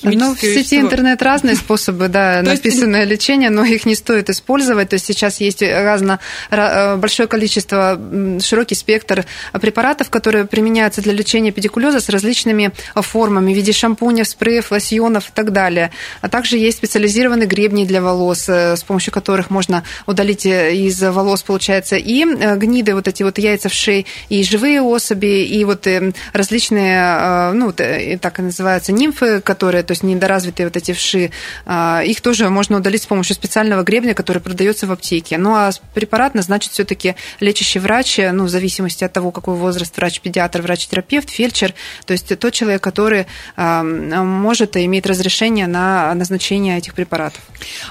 Ну, 0.03 0.35
в 0.35 0.39
сети 0.39 0.59
вещество. 0.59 0.79
интернет 0.79 1.21
разные 1.21 1.55
способы, 1.61 2.07
да, 2.07 2.41
написанное 2.41 3.03
лечение, 3.05 3.49
но 3.49 3.63
их 3.63 3.85
не 3.85 3.95
стоит 3.95 4.29
использовать. 4.29 4.89
То 4.89 4.95
есть 4.95 5.05
сейчас 5.05 5.39
есть 5.39 5.61
разно, 5.61 6.19
э, 6.49 6.95
большое 6.97 7.27
количество, 7.27 7.99
широкий 8.41 8.75
спектр 8.75 9.25
препаратов, 9.53 10.09
которые 10.09 10.45
применяются 10.45 11.01
для 11.01 11.13
лечения 11.13 11.51
педикулеза 11.51 11.99
с 11.99 12.09
различными 12.09 12.71
формами 12.95 13.53
в 13.53 13.55
виде 13.55 13.71
шампуней, 13.71 14.25
спреев, 14.25 14.71
лосьонов 14.71 15.29
и 15.29 15.31
так 15.33 15.51
далее. 15.51 15.91
А 16.21 16.29
также 16.29 16.57
есть 16.57 16.77
специализированные 16.77 17.47
гребни 17.47 17.85
для 17.85 18.01
волос, 18.01 18.47
э, 18.47 18.75
с 18.75 18.83
помощью 18.83 19.13
которых 19.13 19.49
можно 19.49 19.83
удалить 20.05 20.45
э, 20.45 20.75
из 20.75 21.01
волос, 21.01 21.43
получается, 21.43 21.95
и 21.95 22.23
гниды, 22.55 22.93
вот 22.93 23.07
эти 23.07 23.23
вот 23.23 23.37
яйца 23.37 23.69
в 23.69 23.73
шее, 23.73 24.05
и 24.29 24.43
живые 24.43 24.81
особи, 24.81 25.45
и 25.45 25.63
вот 25.65 25.87
различные, 26.33 27.51
ну, 27.53 27.71
так 27.71 28.39
и 28.39 28.41
называются, 28.41 28.91
нимфы, 28.91 29.41
которые 29.41 29.80
то 29.87 29.91
есть 29.91 30.03
недоразвитые 30.03 30.67
вот 30.67 30.77
эти 30.77 30.93
вши, 30.93 31.31
а, 31.65 32.01
их 32.03 32.21
тоже 32.21 32.49
можно 32.49 32.77
удалить 32.77 33.03
с 33.03 33.05
помощью 33.05 33.35
специального 33.35 33.83
гребня, 33.83 34.13
который 34.13 34.41
продается 34.41 34.87
в 34.87 34.91
аптеке. 34.91 35.37
Ну 35.37 35.55
а 35.55 35.71
препарат 35.93 36.35
назначит 36.35 36.71
все-таки 36.71 37.15
лечащий 37.39 37.79
врач, 37.79 38.19
ну, 38.31 38.45
в 38.45 38.49
зависимости 38.49 39.03
от 39.03 39.13
того, 39.13 39.31
какой 39.31 39.55
возраст, 39.55 39.95
врач-педиатр, 39.95 40.61
врач-терапевт, 40.61 41.29
фельдшер, 41.29 41.73
то 42.05 42.13
есть 42.13 42.37
тот 42.39 42.53
человек, 42.53 42.81
который 42.81 43.27
а, 43.55 43.83
может 43.83 44.77
иметь 44.77 45.05
разрешение 45.05 45.67
на 45.67 46.13
назначение 46.13 46.77
этих 46.77 46.93
препаратов. 46.93 47.41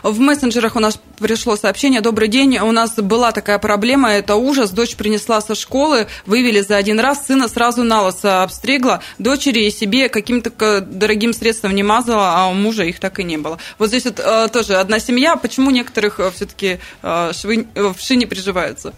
В 0.02 0.18
мессенджерах 0.20 0.76
у 0.76 0.80
нас 0.80 0.98
пришло 1.18 1.56
сообщение. 1.56 2.00
Добрый 2.00 2.28
день, 2.28 2.58
у 2.58 2.72
нас 2.72 2.94
была 2.94 3.32
такая 3.32 3.58
проблема, 3.58 4.10
это 4.10 4.36
ужас. 4.36 4.70
Дочь 4.70 4.96
принесла 4.96 5.40
со 5.40 5.54
школы, 5.54 6.06
вывели 6.26 6.60
за 6.60 6.76
один 6.76 6.98
раз, 7.00 7.26
сына 7.26 7.48
сразу 7.48 7.84
на 7.84 8.02
лосо 8.02 8.42
обстригла, 8.42 9.02
дочери 9.18 9.64
и 9.64 9.70
себе 9.70 10.08
каким-то 10.08 10.80
дорогим 10.80 11.32
средством 11.32 11.69
не 11.70 11.82
мазала, 11.82 12.34
а 12.36 12.48
у 12.48 12.54
мужа 12.54 12.84
их 12.84 13.00
так 13.00 13.18
и 13.18 13.24
не 13.24 13.36
было. 13.36 13.58
Вот 13.78 13.88
здесь 13.88 14.04
вот 14.04 14.18
э, 14.18 14.48
тоже 14.52 14.76
одна 14.76 15.00
семья. 15.00 15.36
Почему 15.36 15.70
некоторых 15.70 16.20
э, 16.20 16.30
все-таки 16.30 16.78
э, 17.02 17.32
швы, 17.32 17.66
э, 17.74 17.92
вши 17.96 18.16
не 18.16 18.26
приживаются? 18.26 18.92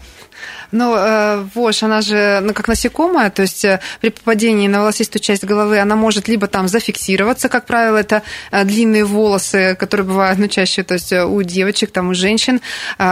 Ну, 0.71 0.95
э, 0.95 1.45
вошь, 1.53 1.83
она 1.83 2.01
же 2.01 2.39
ну, 2.41 2.53
как 2.53 2.67
насекомая, 2.67 3.29
то 3.29 3.43
есть 3.43 3.63
э, 3.63 3.79
при 4.01 4.09
попадении 4.09 4.67
на 4.67 4.79
волосистую 4.79 5.21
часть 5.21 5.43
головы 5.43 5.79
она 5.79 5.95
может 5.95 6.27
либо 6.27 6.47
там 6.47 6.67
зафиксироваться, 6.67 7.49
как 7.49 7.65
правило, 7.65 7.97
это 7.97 8.23
э, 8.51 8.63
длинные 8.63 9.05
волосы, 9.05 9.75
которые 9.79 10.07
бывают, 10.07 10.39
ну, 10.39 10.47
чаще, 10.47 10.83
то 10.83 10.95
есть 10.95 11.13
у 11.13 11.41
девочек, 11.43 11.91
там, 11.91 12.09
у 12.09 12.13
женщин, 12.13 12.61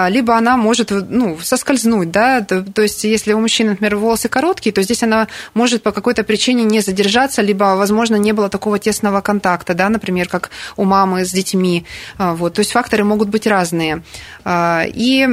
либо 0.10 0.36
она 0.36 0.58
может, 0.58 0.92
ну, 0.92 1.38
соскользнуть, 1.42 2.12
да, 2.12 2.42
то, 2.42 2.64
то 2.64 2.82
есть 2.82 3.04
если 3.04 3.34
у 3.34 3.40
мужчин, 3.40 3.68
например, 3.68 3.96
волосы 3.96 4.28
короткие, 4.28 4.74
то 4.74 4.82
здесь 4.82 5.04
она 5.04 5.28
может 5.54 5.84
по 5.84 5.92
какой-то 5.92 6.24
причине 6.24 6.64
не 6.64 6.80
задержаться, 6.82 7.42
либо, 7.42 7.76
возможно, 7.76 8.16
не 8.16 8.34
было 8.34 8.50
такого 8.50 8.80
тесного 8.80 9.22
контакта, 9.22 9.51
да, 9.74 9.90
например, 9.90 10.28
как 10.28 10.52
у 10.78 10.84
мамы 10.86 11.26
с 11.26 11.32
детьми, 11.32 11.86
вот, 12.18 12.54
то 12.54 12.60
есть 12.60 12.72
факторы 12.72 13.04
могут 13.04 13.30
быть 13.30 13.48
разные. 13.48 14.04
И 14.48 15.28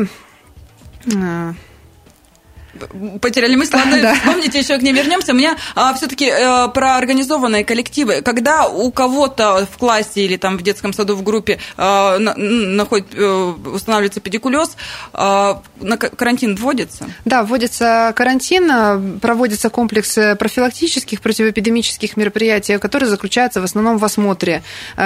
потеряли 3.21 3.57
мысль. 3.57 3.77
Ладно, 3.77 3.99
да. 4.03 4.15
вспомните, 4.15 4.59
еще 4.59 4.79
к 4.79 4.83
ней 4.83 4.93
вернемся. 4.93 5.33
У 5.33 5.37
меня 5.37 5.57
а, 5.75 5.95
все-таки 5.95 6.27
э, 6.27 6.69
про 6.69 6.97
организованные 6.97 7.65
коллективы. 7.65 8.23
Когда 8.23 8.67
у 8.67 8.91
кого-то 8.91 9.67
в 9.71 9.79
классе 9.79 10.25
или 10.25 10.37
там 10.37 10.57
в 10.59 10.63
детском 10.63 10.93
саду 10.93 11.17
в 11.17 11.23
группе 11.23 11.59
э, 11.77 12.19
находит, 12.19 13.07
э, 13.15 13.55
устанавливается 13.73 14.21
педикулез, 14.21 14.77
э, 15.13 15.55
на 15.81 15.97
карантин 15.97 16.57
вводится? 16.57 17.07
Да, 17.25 17.45
вводится 17.45 18.13
карантин, 18.17 19.19
проводится 19.21 19.71
комплекс 19.71 20.19
профилактических 20.39 21.21
противоэпидемических 21.21 22.17
мероприятий, 22.17 22.79
которые 22.79 23.09
заключаются 23.09 23.61
в 23.61 23.65
основном 23.65 23.99
в 23.99 24.05
осмотре 24.05 24.63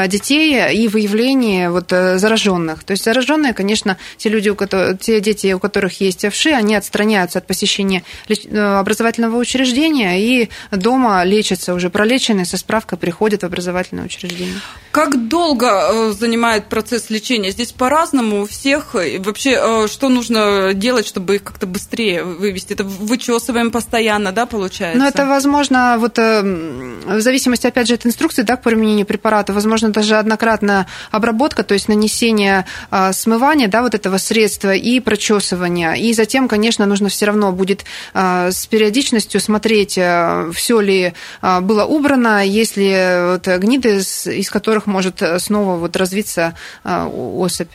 детей 0.07 0.75
и 0.75 0.89
выявлении 0.89 1.67
вот, 1.69 1.91
зараженных. 1.91 2.85
То 2.85 2.93
есть 2.93 3.05
зараженные, 3.05 3.53
конечно, 3.55 3.97
те 4.17 4.29
люди, 4.29 4.49
у 4.49 4.55
которых, 4.55 5.01
те 5.01 5.21
дети, 5.21 5.53
у 5.53 5.59
которых 5.59 6.01
есть 6.01 6.25
овши, 6.25 6.51
они 6.51 6.75
отстраняются 6.75 7.39
от 7.39 7.47
посещения 7.47 7.62
э, 7.66 8.59
образовательного 8.59 9.37
учреждения 9.37 10.20
и 10.20 10.48
дома 10.70 11.25
лечатся 11.25 11.75
уже 11.75 11.90
пролеченные 11.90 12.44
со 12.44 12.57
справкой 12.57 12.98
приходят 12.98 13.42
в 13.42 13.46
образовательное 13.46 14.05
учреждение. 14.05 14.61
Как 14.90 15.29
долго 15.29 15.66
э, 15.66 16.12
занимает 16.12 16.66
процесс 16.66 17.11
лечения? 17.11 17.51
Здесь 17.51 17.72
по-разному 17.72 18.42
у 18.42 18.46
всех. 18.46 18.94
Вообще, 18.94 19.59
э, 19.61 19.88
что 19.88 20.09
нужно 20.09 20.75
делать, 20.75 21.07
чтобы 21.07 21.37
их 21.37 21.44
как-то 21.44 21.66
быстрее 21.66 22.25
вывести? 22.25 22.75
Это 22.75 22.85
вычесываем 22.85 23.70
постоянно, 23.70 24.33
да, 24.33 24.46
получается? 24.46 24.98
Ну, 24.98 25.07
это 25.07 25.27
возможно, 25.27 25.96
вот 25.98 26.18
в 26.18 27.20
зависимости, 27.20 27.66
опять 27.66 27.88
же, 27.88 27.94
от 27.94 28.07
инструкции, 28.07 28.42
да, 28.42 28.57
к 28.57 28.62
применению 28.62 29.07
препарата, 29.07 29.53
возможно, 29.53 29.90
даже 29.90 30.16
однократная 30.16 30.87
обработка, 31.11 31.62
то 31.62 31.75
есть 31.75 31.88
нанесение 31.88 32.66
смывания, 33.12 33.68
да, 33.68 33.83
вот 33.83 33.94
этого 33.94 34.18
средства 34.18 34.75
и 34.75 35.01
прочесывания. 35.01 35.92
И 35.94 36.12
затем, 36.12 36.48
конечно, 36.48 36.87
нужно 36.87 37.09
все 37.09 37.27
равно 37.27 37.52
будет 37.53 37.85
а, 38.15 38.51
с 38.51 38.67
периодичностью 38.67 39.41
смотреть, 39.41 39.99
а, 39.99 40.51
все 40.53 40.81
ли 40.81 41.15
а, 41.41 41.61
было 41.61 41.85
убрано, 41.85 42.45
есть 42.47 42.77
ли 42.77 42.93
вот 43.33 43.47
гниды, 43.47 43.99
из 43.99 44.51
которых 44.51 44.87
может 44.87 45.23
снова 45.38 45.77
вот 45.77 45.97
развиться 45.97 46.57
особь. 46.85 47.71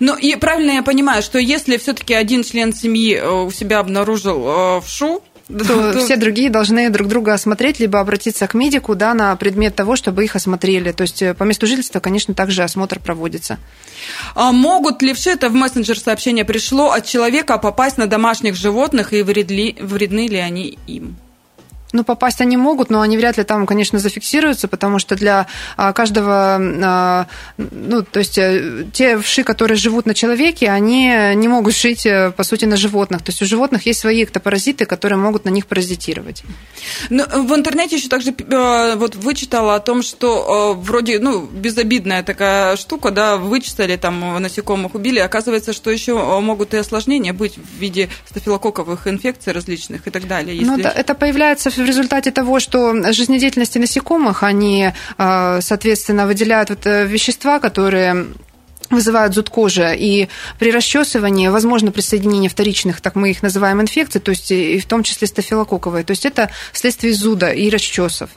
Ну 0.00 0.16
и 0.16 0.34
правильно 0.36 0.72
я 0.72 0.82
понимаю, 0.82 1.22
что 1.22 1.38
если 1.38 1.76
все-таки 1.76 2.12
один 2.12 2.42
член 2.42 2.74
семьи 2.74 3.14
э, 3.14 3.28
у 3.28 3.52
себя 3.52 3.78
обнаружил 3.78 4.80
вшу, 4.80 5.22
то, 5.48 5.98
все 5.98 6.16
другие 6.16 6.50
должны 6.50 6.88
друг 6.90 7.08
друга 7.08 7.34
осмотреть, 7.34 7.78
либо 7.78 8.00
обратиться 8.00 8.46
к 8.46 8.54
медику 8.54 8.94
да, 8.94 9.14
на 9.14 9.36
предмет 9.36 9.74
того, 9.74 9.96
чтобы 9.96 10.24
их 10.24 10.36
осмотрели. 10.36 10.92
То 10.92 11.02
есть 11.02 11.22
э, 11.22 11.34
по 11.34 11.44
месту 11.44 11.66
жительства, 11.66 12.00
конечно, 12.00 12.34
также 12.34 12.62
осмотр 12.62 12.98
проводится. 12.98 13.58
А 14.34 14.52
могут 14.52 15.02
ли 15.02 15.12
все 15.12 15.32
это 15.32 15.50
в 15.50 15.54
мессенджер 15.54 15.98
сообщение 15.98 16.44
пришло 16.44 16.92
от 16.92 17.04
человека 17.04 17.58
попасть 17.58 17.98
на 17.98 18.06
домашних 18.06 18.54
животных 18.54 19.12
и 19.12 19.22
вредли, 19.22 19.76
вредны 19.80 20.28
ли 20.28 20.38
они 20.38 20.78
им? 20.86 21.16
Ну, 21.94 22.02
попасть 22.02 22.40
они 22.40 22.56
могут, 22.56 22.90
но 22.90 23.00
они 23.02 23.16
вряд 23.16 23.38
ли 23.38 23.44
там, 23.44 23.66
конечно, 23.66 24.00
зафиксируются, 24.00 24.66
потому 24.66 24.98
что 24.98 25.14
для 25.14 25.46
а, 25.76 25.92
каждого, 25.92 26.58
а, 26.58 27.26
ну, 27.56 28.02
то 28.02 28.18
есть 28.18 28.36
э, 28.36 28.84
те 28.92 29.16
вши, 29.16 29.44
которые 29.44 29.76
живут 29.76 30.04
на 30.04 30.12
человеке, 30.12 30.70
они 30.70 31.06
не 31.36 31.46
могут 31.46 31.76
жить, 31.76 32.04
э, 32.04 32.32
по 32.32 32.42
сути, 32.42 32.64
на 32.64 32.76
животных. 32.76 33.22
То 33.22 33.30
есть 33.30 33.42
у 33.42 33.46
животных 33.46 33.86
есть 33.86 34.00
свои 34.00 34.24
эктопаразиты, 34.24 34.86
которые 34.86 35.18
могут 35.18 35.44
на 35.44 35.50
них 35.50 35.66
паразитировать. 35.66 36.42
Ну, 37.10 37.24
в 37.26 37.54
интернете 37.54 37.94
еще 37.94 38.08
также 38.08 38.30
э, 38.32 38.96
вот 38.96 39.14
вычитала 39.14 39.76
о 39.76 39.80
том, 39.80 40.02
что 40.02 40.74
вроде, 40.76 41.20
ну, 41.20 41.42
безобидная 41.42 42.24
такая 42.24 42.76
штука, 42.76 43.12
да, 43.12 43.36
вычитали 43.36 43.96
там 43.96 44.42
насекомых, 44.42 44.96
убили. 44.96 45.20
Оказывается, 45.20 45.72
что 45.72 45.92
еще 45.92 46.14
могут 46.40 46.74
и 46.74 46.76
осложнения 46.76 47.32
быть 47.32 47.56
в 47.56 47.78
виде 47.78 48.08
стафилококковых 48.26 49.06
инфекций 49.06 49.52
различных 49.52 50.08
и 50.08 50.10
так 50.10 50.26
далее. 50.26 50.56
Ну 50.56 50.72
если... 50.72 50.82
Ну, 50.82 50.82
да, 50.82 50.90
это 50.90 51.14
появляется 51.14 51.70
в 51.70 51.83
результате 51.84 52.30
того, 52.30 52.60
что 52.60 53.12
жизнедеятельности 53.12 53.78
насекомых, 53.78 54.42
они, 54.42 54.92
э, 55.18 55.58
соответственно, 55.60 56.26
выделяют 56.26 56.70
вот 56.70 56.86
э, 56.86 57.06
вещества, 57.06 57.58
которые 57.58 58.26
вызывают 58.90 59.34
зуд 59.34 59.50
кожи, 59.50 59.94
и 59.96 60.28
при 60.58 60.70
расчесывании 60.70 61.48
возможно 61.48 61.90
присоединение 61.90 62.50
вторичных, 62.50 63.00
так 63.00 63.14
мы 63.14 63.30
их 63.30 63.42
называем, 63.42 63.80
инфекций, 63.80 64.20
то 64.20 64.30
есть 64.30 64.50
и 64.50 64.78
в 64.78 64.86
том 64.86 65.02
числе 65.02 65.26
стафилококковые. 65.26 66.04
То 66.04 66.12
есть 66.12 66.26
это 66.26 66.50
вследствие 66.72 67.14
зуда 67.14 67.50
и 67.50 67.70
расчесов. 67.70 68.30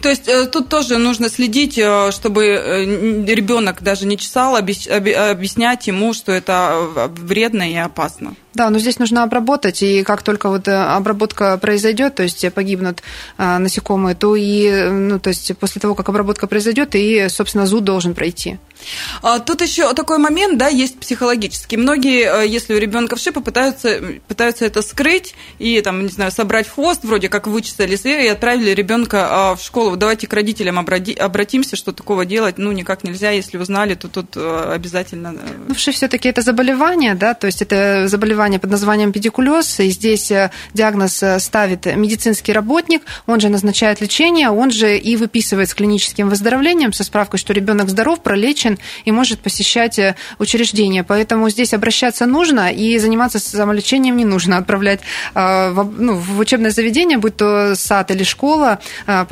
То 0.00 0.08
есть 0.08 0.28
э, 0.28 0.46
тут 0.46 0.68
тоже 0.68 0.98
нужно 0.98 1.28
следить, 1.28 1.74
чтобы 1.74 3.24
ребенок 3.26 3.82
даже 3.82 4.06
не 4.06 4.18
чесал, 4.18 4.56
объяснять 4.56 5.86
ему, 5.86 6.14
что 6.14 6.32
это 6.32 7.10
вредно 7.16 7.70
и 7.70 7.76
опасно. 7.76 8.34
Да, 8.54 8.70
но 8.70 8.78
здесь 8.78 9.00
нужно 9.00 9.24
обработать, 9.24 9.82
и 9.82 10.04
как 10.04 10.22
только 10.22 10.48
вот 10.48 10.68
э, 10.68 10.72
обработка 10.72 11.58
произойдет, 11.58 12.14
то 12.14 12.22
есть 12.22 12.52
погибнут 12.52 13.02
э, 13.36 13.58
насекомые, 13.58 14.14
то 14.14 14.36
и, 14.36 14.90
ну, 14.90 15.18
то 15.18 15.30
есть 15.30 15.56
после 15.58 15.80
того, 15.80 15.96
как 15.96 16.08
обработка 16.08 16.46
произойдет, 16.46 16.94
и, 16.94 17.28
собственно, 17.28 17.66
зуд 17.66 17.82
должен 17.82 18.14
пройти. 18.14 18.58
А, 19.22 19.40
тут 19.40 19.60
еще 19.60 19.92
такой 19.94 20.18
момент, 20.18 20.56
да, 20.56 20.68
есть 20.68 21.00
психологический. 21.00 21.76
Многие, 21.76 22.44
э, 22.44 22.46
если 22.46 22.74
у 22.74 22.78
ребенка 22.78 23.16
вши, 23.16 23.32
пытаются, 23.32 24.00
пытаются 24.28 24.64
это 24.66 24.82
скрыть 24.82 25.34
и, 25.58 25.80
там, 25.80 26.04
не 26.04 26.10
знаю, 26.10 26.30
собрать 26.30 26.68
хвост, 26.68 27.02
вроде 27.02 27.28
как 27.28 27.48
вычесали 27.48 27.96
и 28.04 28.28
отправили 28.28 28.70
ребенка 28.70 29.28
а, 29.30 29.53
в 29.56 29.62
школу. 29.62 29.96
Давайте 29.96 30.26
к 30.26 30.32
родителям 30.32 30.78
обратимся, 30.78 31.76
что 31.76 31.92
такого 31.92 32.24
делать, 32.24 32.58
ну, 32.58 32.72
никак 32.72 33.04
нельзя. 33.04 33.30
Если 33.30 33.58
узнали, 33.58 33.94
то 33.94 34.08
тут 34.08 34.36
обязательно... 34.36 35.34
Ну, 35.68 35.74
вши 35.74 35.92
все-таки 35.92 36.28
это 36.28 36.42
заболевание, 36.42 37.14
да, 37.14 37.34
то 37.34 37.46
есть 37.46 37.62
это 37.62 38.08
заболевание 38.08 38.58
под 38.58 38.70
названием 38.70 39.12
педикулез, 39.12 39.80
и 39.80 39.90
здесь 39.90 40.30
э, 40.30 40.50
диагноз 40.72 41.22
э, 41.22 41.38
ставит 41.40 41.86
медицинский 41.86 42.52
работник, 42.52 43.02
он 43.26 43.40
же 43.40 43.48
назначает 43.48 44.00
лечение, 44.00 44.50
он 44.50 44.70
же 44.70 44.96
и 44.96 45.16
выписывает 45.16 45.68
с 45.68 45.74
клиническим 45.74 46.28
выздоровлением, 46.28 46.92
со 46.92 47.04
справкой, 47.04 47.38
что 47.38 47.52
ребенок 47.52 47.88
здоров, 47.88 48.22
пролечен 48.22 48.78
и 49.04 49.12
может 49.12 49.40
посещать 49.40 49.98
э, 49.98 50.16
учреждение. 50.38 51.04
Поэтому 51.04 51.50
здесь 51.50 51.74
обращаться 51.74 52.26
нужно, 52.26 52.72
и 52.72 52.98
заниматься 52.98 53.38
самолечением 53.38 54.16
не 54.16 54.24
нужно, 54.24 54.58
отправлять 54.58 55.00
ну, 55.34 56.14
в 56.14 56.38
учебное 56.38 56.70
заведение, 56.70 57.18
будь 57.18 57.36
то 57.36 57.74
сад 57.76 58.10
или 58.10 58.22
школа, 58.22 58.80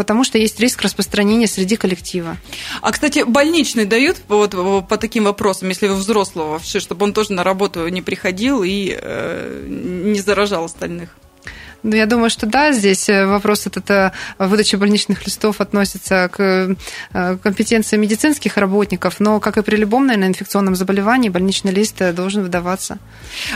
потому 0.03 0.25
что 0.25 0.39
есть 0.39 0.59
риск 0.59 0.83
распространения 0.83 1.47
среди 1.47 1.77
коллектива. 1.77 2.37
А, 2.81 2.93
кстати, 2.93 3.25
больничный 3.25 3.85
дают 3.85 4.19
вот, 4.29 4.53
по 4.89 4.97
таким 4.99 5.25
вопросам, 5.25 5.69
если 5.69 5.87
вы 5.87 5.95
взрослого 5.95 6.53
вообще, 6.53 6.81
чтобы 6.81 7.05
он 7.05 7.13
тоже 7.13 7.33
на 7.33 7.45
работу 7.45 7.87
не 7.89 8.03
приходил 8.03 8.63
и 8.63 8.99
Э, 9.05 9.65
не 9.69 10.21
заражал 10.21 10.65
остальных. 10.65 11.11
Ну, 11.83 11.97
я 11.97 12.07
думаю, 12.07 12.31
что 12.31 12.47
да, 12.47 12.73
здесь 12.73 13.09
э, 13.09 13.27
вопрос 13.27 13.67
этот 13.67 13.91
э, 13.91 14.13
выдачи 14.39 14.77
больничных 14.77 15.27
листов 15.27 15.61
относится 15.61 16.31
к 16.33 16.77
компетенции 17.43 17.97
медицинских 17.97 18.57
работников, 18.57 19.19
но, 19.19 19.41
как 19.41 19.59
и 19.59 19.63
при 19.63 19.77
любом, 19.77 20.07
наверное, 20.07 20.29
инфекционном 20.29 20.77
заболевании, 20.77 21.29
больничный 21.29 21.73
лист 21.73 21.97
должен 22.15 22.43
выдаваться. 22.43 22.99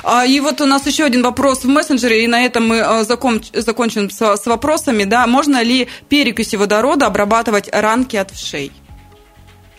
А, 0.02 0.26
и 0.26 0.40
вот 0.40 0.60
у 0.60 0.66
нас 0.66 0.86
еще 0.86 1.04
один 1.04 1.22
вопрос 1.22 1.64
в 1.64 1.68
мессенджере, 1.68 2.24
и 2.24 2.26
на 2.26 2.44
этом 2.44 2.66
мы 2.66 3.04
закончим 3.04 4.10
с 4.10 4.46
вопросами. 4.46 5.04
Да, 5.04 5.26
можно 5.26 5.62
ли 5.62 5.88
перекиси 6.08 6.56
водорода 6.56 7.06
обрабатывать 7.06 7.68
ранки 7.72 8.16
от 8.16 8.30
вшей? 8.32 8.72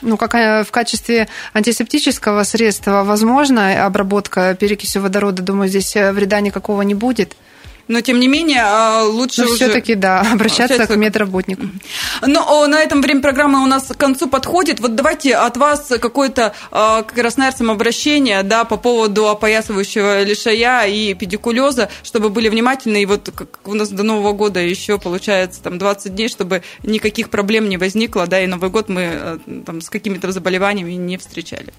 Ну, 0.02 0.16
как 0.18 0.36
э, 0.36 0.64
в 0.64 0.72
качестве 0.72 1.28
антисептического 1.54 2.44
средства 2.44 3.04
возможно 3.04 3.86
обработка 3.86 4.56
перекисью 4.56 5.02
водорода, 5.02 5.42
думаю, 5.42 5.70
здесь 5.70 5.96
э, 5.96 6.12
вреда 6.12 6.40
никакого 6.40 6.84
не 6.84 6.94
будет 6.94 7.36
но 7.88 8.02
тем 8.02 8.19
не 8.19 8.28
менее 8.28 8.62
а, 8.63 9.04
лучше 9.04 9.41
но 9.41 9.47
уже... 9.47 9.56
все-таки, 9.56 9.95
да, 9.95 10.21
обращаться 10.34 10.88
к 10.88 10.95
медработнику. 10.95 11.63
Ну, 12.26 12.67
на 12.67 12.82
этом 12.82 13.02
время 13.02 13.21
программы 13.21 13.63
у 13.63 13.65
нас 13.65 13.88
к 13.88 13.97
концу 13.97 14.28
подходит. 14.28 14.80
Вот 14.80 14.95
давайте 14.95 15.36
от 15.36 15.58
вас 15.58 15.88
какое-то 16.02 16.54
а, 16.71 17.04
к 17.04 17.13
красноярцам 17.13 17.71
обращение, 17.71 18.43
да, 18.43 18.65
по 18.65 18.78
поводу 18.78 19.28
опоясывающего 19.28 20.23
лишая 20.23 20.88
и 20.88 21.13
педикулеза, 21.13 21.89
чтобы 22.04 22.30
были 22.30 22.50
внимательны, 22.50 23.02
и 23.02 23.06
вот 23.06 23.30
как 23.34 23.60
у 23.65 23.73
нас 23.73 23.89
до 23.89 24.04
Нового 24.04 24.34
года 24.34 24.60
еще 24.60 24.97
получается 24.97 25.62
там 25.62 25.78
20 25.78 26.15
дней, 26.15 26.30
чтобы 26.30 26.63
никаких 26.84 27.30
проблем 27.30 27.69
не 27.69 27.78
возникло, 27.78 28.28
да, 28.28 28.41
и 28.41 28.47
Новый 28.47 28.69
год 28.69 28.89
мы 28.89 29.02
э, 29.02 29.38
там 29.65 29.82
с 29.82 29.89
какими-то 29.89 30.32
заболеваниями 30.32 30.93
не 30.93 31.17
встречали. 31.17 31.73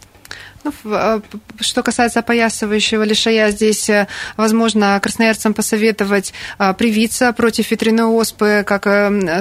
Э, 0.84 1.20
что 1.60 1.82
касается 1.82 2.20
опоясывающего 2.20 3.02
лишая, 3.02 3.50
здесь, 3.50 3.88
э, 3.90 4.06
возможно, 4.36 4.98
красноярцам 5.02 5.54
посоветовать 5.54 6.32
э, 6.58 6.74
привиться 6.74 7.32
против 7.32 7.70
ветряной 7.70 8.06
оспы 8.06 8.64
как 8.66 8.86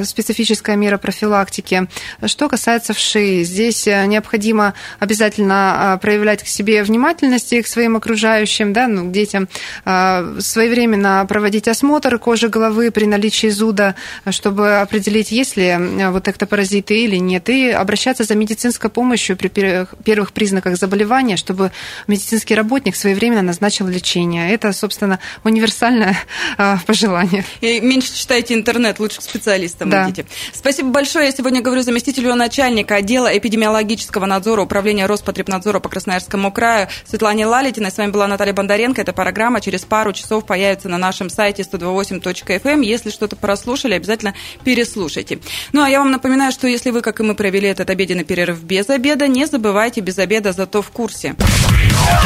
специфическая 0.06 0.76
мера 0.76 0.98
профилактики. 0.98 1.88
Что 2.26 2.50
касается 2.50 2.94
вши, 2.94 3.44
здесь 3.44 3.86
необходимо 3.86 4.74
обязательно 5.00 6.00
проявлять 6.02 6.44
к 6.44 6.48
себе 6.48 6.84
внимательность 6.84 7.54
и 7.54 7.62
к 7.62 7.68
своим 7.68 7.96
окружающим, 7.96 8.74
да, 8.74 8.88
ну, 8.88 9.10
к 9.10 9.12
детям, 9.12 9.48
своевременно 9.84 11.26
проводить 11.28 11.68
осмотр 11.68 12.20
кожи 12.20 12.50
головы 12.50 12.92
при 12.92 13.06
наличии 13.06 13.50
зуда, 13.50 13.96
чтобы 14.30 14.80
определить, 14.80 15.32
есть 15.32 15.58
ли 15.58 15.76
вот 16.10 16.28
эктопаразиты 16.28 17.04
или 17.04 17.18
нет, 17.18 17.50
и 17.50 17.70
обращаться 17.70 18.24
за 18.24 18.36
медицинской 18.36 18.90
помощью 18.90 19.38
при 19.38 19.48
первых 19.48 20.32
признаках 20.32 20.78
заболевания 20.78 21.17
заболевания, 21.18 21.38
чтобы 21.38 21.72
медицинский 22.08 22.56
работник 22.56 22.96
своевременно 22.96 23.42
назначил 23.42 23.88
лечение. 23.88 24.52
Это, 24.52 24.72
собственно, 24.74 25.20
универсальное 25.44 26.18
э, 26.58 26.78
пожелание. 26.86 27.44
И 27.62 27.80
меньше 27.80 28.14
читайте 28.14 28.54
интернет, 28.54 29.00
лучше 29.00 29.20
к 29.20 29.22
специалистам 29.24 29.90
да. 29.90 30.06
идите. 30.06 30.26
Спасибо 30.54 30.90
большое. 30.90 31.26
Я 31.26 31.32
сегодня 31.32 31.62
говорю 31.62 31.82
заместителю 31.82 32.36
начальника 32.36 32.96
отдела 32.96 33.36
эпидемиологического 33.38 34.26
надзора 34.26 34.62
Управления 34.62 35.08
Роспотребнадзора 35.08 35.80
по 35.80 35.90
Красноярскому 35.90 36.52
краю 36.52 36.88
Светлане 37.06 37.46
Лалитиной. 37.46 37.92
С 37.92 37.98
вами 37.98 38.12
была 38.12 38.28
Наталья 38.28 38.54
Бондаренко. 38.54 39.02
Эта 39.02 39.14
программа 39.14 39.62
через 39.62 39.86
пару 39.86 40.14
часов 40.14 40.46
появится 40.46 40.90
на 40.90 40.98
нашем 40.98 41.30
сайте 41.30 41.64
128.fm. 41.64 42.62
Эм. 42.68 42.82
Если 42.82 43.10
что-то 43.10 43.36
прослушали, 43.36 43.96
обязательно 43.96 44.34
переслушайте. 44.64 45.40
Ну, 45.74 45.82
а 45.82 45.90
я 45.90 46.00
вам 46.00 46.12
напоминаю, 46.12 46.52
что 46.52 46.68
если 46.68 46.92
вы, 46.92 47.02
как 47.02 47.20
и 47.20 47.24
мы, 47.24 47.36
провели 47.36 47.68
этот 47.68 47.90
обеденный 47.90 48.24
перерыв 48.24 48.62
без 48.64 48.90
обеда, 48.90 49.28
не 49.28 49.46
забывайте 49.48 50.02
без 50.02 50.18
обеда, 50.20 50.52
зато 50.52 50.82
в 50.82 50.90
курсе. 50.98 51.36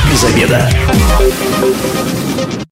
Без 0.10 0.24
обеда. 0.24 0.70